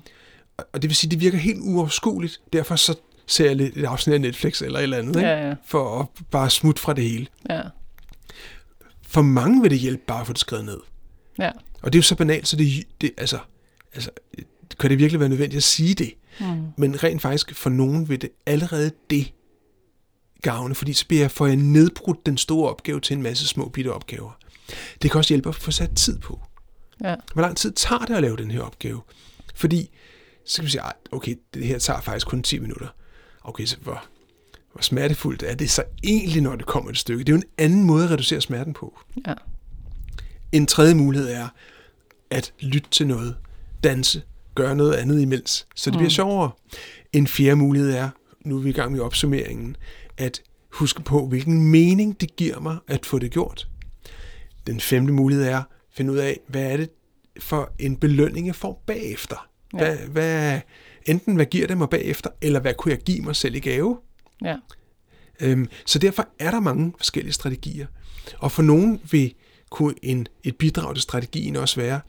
Og 0.58 0.82
det 0.82 0.84
vil 0.84 0.96
sige, 0.96 1.12
det 1.12 1.20
virker 1.20 1.38
helt 1.38 1.60
uoverskueligt. 1.62 2.42
Derfor 2.54 2.76
så 2.76 2.96
ser 3.28 3.46
jeg 3.46 3.56
lidt 3.56 3.78
et 3.78 3.86
afsnit 3.86 4.14
af 4.14 4.22
Netflix 4.22 4.62
eller 4.62 4.80
et 4.80 4.84
eller 4.84 4.98
andet, 4.98 5.16
ikke? 5.16 5.28
Ja, 5.28 5.48
ja. 5.48 5.56
for 5.66 6.00
at 6.00 6.08
bare 6.32 6.50
smutte 6.50 6.82
fra 6.82 6.94
det 6.94 7.04
hele. 7.04 7.28
Ja, 7.50 7.62
For 9.16 9.22
mange 9.22 9.62
vil 9.62 9.72
det 9.72 9.80
hjælpe 9.80 10.04
bare 10.08 10.22
at 10.22 10.28
få 10.28 10.34
det 10.34 10.40
skrevet 10.40 10.66
ned. 10.66 10.80
ja. 11.40 11.52
Og 11.82 11.94
det 11.94 11.98
er 11.98 12.00
jo 12.00 12.04
så 12.04 12.16
banalt, 12.16 12.48
så 12.48 12.56
det, 12.56 12.84
det 13.02 13.12
altså, 13.18 13.40
altså, 13.94 14.10
kan 14.80 14.90
det 14.90 15.00
virkelig 15.00 15.20
være 15.20 15.30
nødvendigt 15.30 15.58
at 15.58 15.64
sige 15.64 15.94
det. 15.94 16.14
Mm. 16.40 16.68
Men 16.78 17.04
rent 17.04 17.22
faktisk 17.22 17.56
for 17.56 17.70
nogen 17.70 18.10
vil 18.10 18.22
det 18.22 18.30
allerede 18.46 18.92
det 19.10 19.34
gavne, 20.42 20.76
fordi 20.76 20.94
så 20.94 21.08
bliver 21.08 21.22
jeg, 21.24 21.32
får 21.32 21.48
jeg 21.48 21.56
nedbrudt 21.56 22.26
den 22.26 22.38
store 22.38 22.70
opgave 22.70 23.00
til 23.00 23.16
en 23.18 23.24
masse 23.24 23.48
små 23.48 23.70
bitte 23.70 23.94
opgaver. 23.94 24.38
Det 25.02 25.12
kan 25.12 25.18
også 25.18 25.34
hjælpe 25.34 25.50
at 25.50 25.56
få 25.56 25.72
sat 25.72 25.92
tid 25.96 26.20
på. 26.20 26.40
ja. 27.04 27.16
Hvor 27.34 27.42
lang 27.42 27.58
tid 27.58 27.72
tager 27.72 28.06
det 28.06 28.16
at 28.16 28.22
lave 28.22 28.38
den 28.38 28.52
her 28.52 28.62
opgave? 28.62 29.02
Fordi, 29.56 29.90
så 30.46 30.58
kan 30.58 30.66
vi 30.66 30.70
sige, 30.70 30.82
"Ej, 30.82 30.94
okay, 31.12 31.36
det 31.54 31.66
her 31.66 31.80
tager 31.80 32.02
faktisk 32.02 32.28
kun 32.28 32.44
10 32.44 32.60
minutter. 32.60 32.88
Okay, 33.44 33.66
så 33.66 33.78
hvor, 33.82 34.06
hvor 34.76 34.82
smertefuldt 34.82 35.44
er 35.44 35.56
det 35.56 35.70
så 35.70 35.84
egentlig, 36.04 36.42
når 36.42 36.56
det 36.56 36.66
kommer 36.66 36.90
et 36.90 36.98
stykke? 36.98 37.24
Det 37.24 37.30
er 37.30 37.34
jo 37.34 37.38
en 37.38 37.50
anden 37.58 37.84
måde 37.84 38.04
at 38.04 38.12
reducere 38.12 38.42
smerten 38.42 38.74
på. 38.74 39.00
Ja. 39.28 39.34
En 40.52 40.66
tredje 40.66 40.96
mulighed 40.96 41.30
er 41.30 41.48
at 42.30 42.54
lytte 42.60 42.90
til 42.90 43.08
noget, 43.08 43.36
danse, 43.84 44.22
gøre 44.56 44.76
noget 44.76 44.94
andet 44.94 45.22
imens, 45.22 45.68
så 45.76 45.90
det 45.90 45.96
mm. 45.96 46.00
bliver 46.00 46.10
sjovere. 46.10 46.52
En 47.14 47.28
fjerde 47.28 47.56
mulighed 47.56 47.92
er, 47.92 48.10
nu 48.46 48.58
er 48.58 48.62
vi 48.62 48.70
i 48.70 48.74
gang 48.74 48.92
med 48.92 49.00
opsummeringen, 49.00 49.78
at 50.18 50.42
huske 50.72 51.02
på, 51.02 51.28
hvilken 51.28 51.72
mening 51.72 52.22
det 52.22 52.36
giver 52.36 52.60
mig 52.60 52.78
at 52.88 53.06
få 53.06 53.20
det 53.20 53.32
gjort. 53.32 53.68
Den 54.68 54.80
femte 54.80 55.14
mulighed 55.14 55.46
er 55.46 55.58
at 55.58 55.64
finde 55.94 56.12
ud 56.12 56.18
af, 56.18 56.40
hvad 56.48 56.64
er 56.72 56.78
det 56.78 56.90
for 57.40 57.72
en 57.80 57.96
belønning, 57.96 58.48
jeg 58.48 58.56
får 58.56 58.84
bagefter. 58.86 59.50
Ja. 59.74 59.78
Hvad, 59.78 59.98
hvad, 59.98 60.60
enten 61.06 61.36
hvad 61.36 61.46
giver 61.46 61.68
det 61.68 61.78
mig 61.78 61.90
bagefter, 61.90 62.30
eller 62.42 62.60
hvad 62.60 62.74
kunne 62.74 62.92
jeg 62.92 63.00
give 63.00 63.22
mig 63.22 63.36
selv 63.36 63.56
i 63.56 63.60
gave? 63.60 63.98
Ja. 64.42 64.58
Øhm, 65.40 65.70
så 65.86 66.00
derfor 66.00 66.28
er 66.40 66.52
der 66.52 66.60
mange 66.60 66.94
forskellige 66.98 67.34
strategier. 67.34 67.88
Og 68.38 68.52
for 68.52 68.62
nogen 68.62 69.02
vil 69.12 69.34
kunne 69.70 69.96
en, 70.02 70.28
et 70.44 70.58
bidrag 70.58 70.96
til 70.96 71.02
strategien 71.02 71.56
også 71.56 71.82
være 71.82 72.02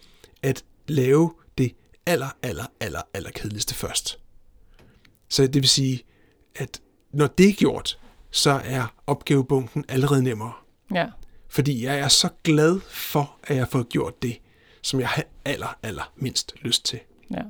at 0.42 0.64
lave 0.88 1.34
det 1.58 1.72
aller, 2.06 2.28
aller, 2.42 2.66
aller, 2.80 3.02
aller 3.14 3.30
kedeligste 3.30 3.74
først. 3.74 4.18
Så 5.28 5.42
det 5.42 5.54
vil 5.54 5.68
sige, 5.68 6.02
at 6.56 6.80
når 7.12 7.26
det 7.26 7.48
er 7.48 7.52
gjort, 7.52 7.98
så 8.30 8.60
er 8.64 8.94
opgavebunken 9.06 9.84
allerede 9.88 10.22
nemmere. 10.22 10.52
ja. 10.94 11.06
Fordi 11.48 11.84
jeg 11.84 11.98
er 11.98 12.08
så 12.08 12.28
glad 12.42 12.80
for, 12.90 13.38
at 13.44 13.56
jeg 13.56 13.64
har 13.64 13.68
fået 13.70 13.88
gjort 13.88 14.22
det, 14.22 14.38
som 14.82 15.00
jeg 15.00 15.08
har 15.08 15.24
aller, 15.44 15.78
aller 15.82 16.12
mindst 16.16 16.54
lyst 16.62 16.84
til. 16.84 17.00
Ja. 17.30 17.42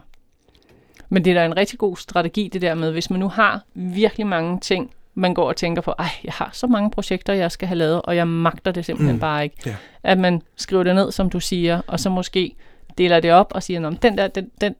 Men 1.08 1.24
det 1.24 1.30
er 1.30 1.34
da 1.34 1.44
en 1.44 1.56
rigtig 1.56 1.78
god 1.78 1.96
strategi, 1.96 2.50
det 2.52 2.62
der 2.62 2.74
med, 2.74 2.92
hvis 2.92 3.10
man 3.10 3.20
nu 3.20 3.28
har 3.28 3.62
virkelig 3.74 4.26
mange 4.26 4.60
ting, 4.60 4.90
man 5.14 5.34
går 5.34 5.48
og 5.48 5.56
tænker 5.56 5.82
på, 5.82 5.94
ej, 5.98 6.08
jeg 6.24 6.32
har 6.32 6.50
så 6.52 6.66
mange 6.66 6.90
projekter, 6.90 7.32
jeg 7.32 7.52
skal 7.52 7.68
have 7.68 7.78
lavet, 7.78 8.02
og 8.02 8.16
jeg 8.16 8.28
magter 8.28 8.70
det 8.70 8.84
simpelthen 8.84 9.16
mm. 9.16 9.20
bare 9.20 9.44
ikke. 9.44 9.56
Ja. 9.66 9.74
At 10.02 10.18
man 10.18 10.42
skriver 10.56 10.82
det 10.82 10.94
ned, 10.94 11.12
som 11.12 11.30
du 11.30 11.40
siger, 11.40 11.80
og 11.86 12.00
så 12.00 12.10
måske 12.10 12.56
deler 12.98 13.20
det 13.20 13.32
op 13.32 13.52
og 13.54 13.62
siger, 13.62 13.86
at 13.86 14.02
den 14.02 14.18
der, 14.18 14.28
den, 14.28 14.50
den, 14.60 14.74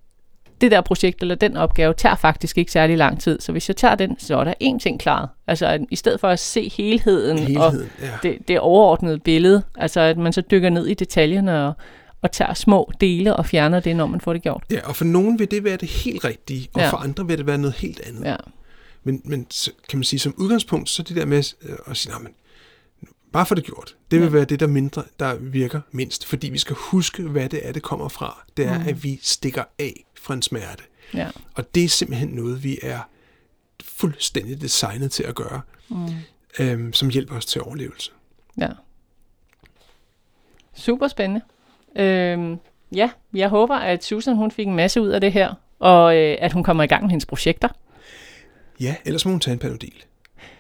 det 0.61 0.71
der 0.71 0.81
projekt 0.81 1.23
eller 1.23 1.35
den 1.35 1.57
opgave 1.57 1.95
tager 1.95 2.15
faktisk 2.15 2.59
ikke 2.59 2.73
særlig 2.73 2.97
lang 2.97 3.21
tid. 3.21 3.41
Så 3.41 3.53
hvis 3.53 3.69
jeg 3.69 3.77
tager 3.77 3.95
den, 3.95 4.19
så 4.19 4.39
er 4.39 4.45
der 4.45 4.55
én 4.63 4.79
ting 4.79 5.01
klaret. 5.01 5.29
Altså 5.47 5.67
at 5.67 5.81
i 5.91 5.97
stedet 5.97 6.21
for 6.21 6.29
at 6.29 6.39
se 6.39 6.69
helheden, 6.77 7.39
Helheden, 7.39 7.61
og 7.63 7.75
ja. 8.03 8.29
det, 8.29 8.49
det 8.49 8.61
overordnede 8.61 9.19
billede, 9.19 9.63
altså 9.77 10.01
at 10.01 10.19
man 10.19 10.33
så 10.33 10.41
dykker 10.41 10.71
ned 10.71 10.87
i 10.87 10.95
detaljerne 10.95 11.67
og, 11.67 11.73
og 12.27 12.33
tager 12.33 12.55
små 12.55 12.93
dele 13.01 13.37
og 13.37 13.47
fjerner 13.47 13.81
det, 13.81 13.97
når 13.97 14.07
man 14.07 14.21
får 14.21 14.33
det 14.33 14.43
gjort. 14.43 14.65
Ja, 14.71 14.89
og 14.89 14.97
for 14.97 15.05
nogen 15.05 15.39
vil 15.39 15.51
det 15.51 15.65
være 15.65 15.77
det 15.77 15.89
helt 15.89 16.25
rigtige, 16.25 16.69
og 16.75 16.81
Ja. 16.81 16.91
for 16.91 16.97
andre 16.97 17.27
vil 17.27 17.39
det 17.39 17.47
være 17.47 17.59
noget 17.59 17.75
helt 17.75 18.01
andet. 18.01 18.25
Ja. 18.25 18.37
Men, 19.05 19.23
men 19.25 19.47
kan 19.89 19.99
man 19.99 20.05
sige, 20.05 20.21
som 20.21 20.35
udgangspunkt, 20.37 20.89
så 20.91 21.03
det 21.03 21.17
der 21.17 21.27
med 21.27 21.55
øh, 21.63 21.77
at 21.87 21.97
sige, 21.97 22.13
"Nå, 22.13 22.19
men, 22.19 22.33
bare 23.33 23.47
for 23.47 23.55
det 23.55 23.65
gjort. 23.65 23.97
Det 24.11 24.19
vil 24.21 24.27
Ja. 24.27 24.33
være 24.33 24.45
det, 24.45 24.61
der 24.61 24.67
mindre, 24.67 25.03
der 25.21 25.35
virker 25.35 25.81
mindst. 25.93 26.27
Fordi 26.27 26.49
vi 26.49 26.59
skal 26.59 26.77
huske, 26.79 27.23
hvad 27.23 27.49
det 27.49 27.69
er, 27.69 27.73
det 27.73 27.83
kommer 27.83 28.09
fra. 28.09 28.45
Det 28.57 28.67
er, 28.67 28.79
Mm. 28.79 28.89
at 28.89 29.05
vi 29.05 29.19
stikker 29.23 29.65
af 29.79 30.05
fra 30.21 30.35
en 30.35 30.43
smerte. 30.43 30.83
Ja. 31.15 31.29
Og 31.55 31.75
det 31.75 31.85
er 31.85 31.89
simpelthen 31.89 32.29
noget, 32.29 32.65
vi 32.65 32.79
er 32.83 32.99
fuldstændig 33.85 34.61
designet 34.61 35.11
til 35.13 35.23
at 35.23 35.35
gøre, 35.35 35.61
Mm. 35.89 36.07
øhm, 36.59 36.93
som 36.93 37.11
hjælper 37.11 37.37
os 37.37 37.47
til 37.47 37.63
overlevelse. 37.63 38.11
Ja. 38.59 38.69
Super 40.75 41.09
spændende. 41.09 41.41
Øhm, 41.97 42.59
ja, 42.95 43.11
jeg 43.35 43.49
håber, 43.49 43.77
at 43.77 44.05
Susan 44.05 44.37
hun 44.37 44.51
fik 44.51 44.67
en 44.67 44.75
masse 44.77 45.01
ud 45.01 45.09
af 45.09 45.21
det 45.21 45.33
her, 45.33 45.55
og 45.79 46.17
øh, 46.17 46.37
at 46.41 46.53
hun 46.53 46.65
kommer 46.65 46.85
i 46.85 46.87
gang 46.87 47.03
med 47.03 47.11
hendes 47.11 47.27
projekter. 47.27 47.69
Ja, 48.81 48.95
ellers 49.05 49.25
må 49.25 49.31
hun 49.31 49.41
tage 49.41 49.53
en 49.53 49.59
panodil. 49.59 50.05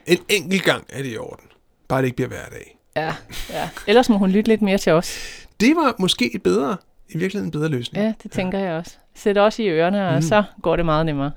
En 0.06 0.18
enkelt 0.28 0.62
gang 0.64 0.84
er 0.88 1.02
det 1.02 1.12
i 1.14 1.18
orden. 1.18 1.46
Bare 1.88 1.98
det 2.00 2.06
ikke 2.06 2.16
bliver 2.16 2.28
hver 2.28 2.46
dag. 2.52 2.78
Ja, 2.96 3.14
ja. 3.50 3.68
Ellers 3.86 4.08
må 4.08 4.16
hun 4.18 4.30
lytte 4.30 4.48
lidt 4.50 4.62
mere 4.62 4.78
til 4.78 4.92
os. 4.92 5.18
Det 5.60 5.76
var 5.76 5.94
måske 5.98 6.34
et 6.34 6.42
bedre, 6.42 6.76
i 7.08 7.18
virkeligheden 7.18 7.48
en 7.48 7.50
bedre 7.52 7.68
løsning. 7.68 8.04
Ja, 8.04 8.12
det 8.22 8.30
tænker 8.30 8.58
jeg 8.58 8.72
også. 8.72 8.96
Sæt 9.14 9.38
også 9.38 9.62
i 9.62 9.68
ørerne, 9.68 10.08
og 10.08 10.14
Mm. 10.14 10.22
så 10.22 10.42
går 10.62 10.76
det 10.76 10.84
meget 10.84 11.06
nemmere. 11.06 11.30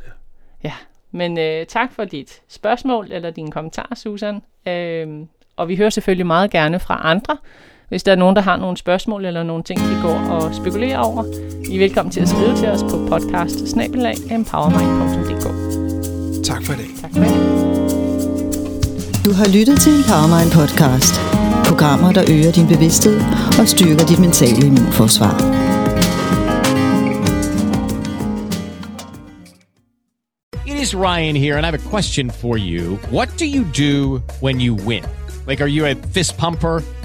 Ja, 0.63 0.73
men 1.11 1.37
øh, 1.39 1.65
tak 1.65 1.93
for 1.93 2.05
dit 2.05 2.41
spørgsmål 2.47 3.11
eller 3.11 3.29
dine 3.29 3.51
kommentarer, 3.51 3.95
Susan. 3.95 4.41
Øhm, 4.67 5.27
og 5.55 5.67
vi 5.67 5.75
hører 5.75 5.89
selvfølgelig 5.89 6.25
meget 6.27 6.51
gerne 6.51 6.79
fra 6.79 7.01
andre. 7.03 7.37
Hvis 7.89 8.03
der 8.03 8.11
er 8.11 8.15
nogen, 8.15 8.35
der 8.35 8.41
har 8.41 8.57
nogle 8.57 8.77
spørgsmål 8.77 9.25
eller 9.25 9.43
nogle 9.43 9.63
ting, 9.63 9.79
de 9.79 9.99
går 10.01 10.13
og 10.13 10.55
spekulerer 10.55 10.97
over, 10.97 11.23
I 11.69 11.75
er 11.75 11.79
velkommen 11.79 12.11
til 12.11 12.19
at 12.19 12.29
skrive 12.29 12.55
til 12.57 12.67
os 12.67 12.83
på 12.83 13.07
podcast. 13.09 13.57
Tak 16.43 16.65
for 16.65 16.73
i 16.73 16.77
dag. 16.77 16.87
Tak 17.01 17.11
for 17.13 17.19
det. 17.19 17.33
Du 19.25 19.31
har 19.33 19.57
lyttet 19.57 19.79
til 19.79 19.93
en 19.97 20.03
Powermind 20.07 20.51
podcast. 20.51 21.13
Programmer, 21.65 22.11
der 22.11 22.23
øger 22.31 22.51
din 22.51 22.67
bevidsthed 22.67 23.21
og 23.59 23.67
styrker 23.67 24.05
dit 24.05 24.19
mentale 24.19 24.65
immunforsvar. 24.67 25.35
It 30.67 30.83
is 30.83 30.95
Ryan 30.95 31.35
here, 31.35 31.57
and 31.57 31.65
I 31.65 31.69
have 31.69 31.79
a 31.85 31.89
question 31.89 32.31
for 32.31 32.57
you. 32.57 32.97
What 33.11 33.29
do 33.39 33.45
you 33.45 33.63
do 33.85 34.21
when 34.41 34.61
you 34.61 34.73
win? 34.87 35.03
Like, 35.47 35.63
are 35.63 35.69
you 35.77 35.85
a 35.85 35.93
fist 36.13 36.37
pumper? 36.37 36.98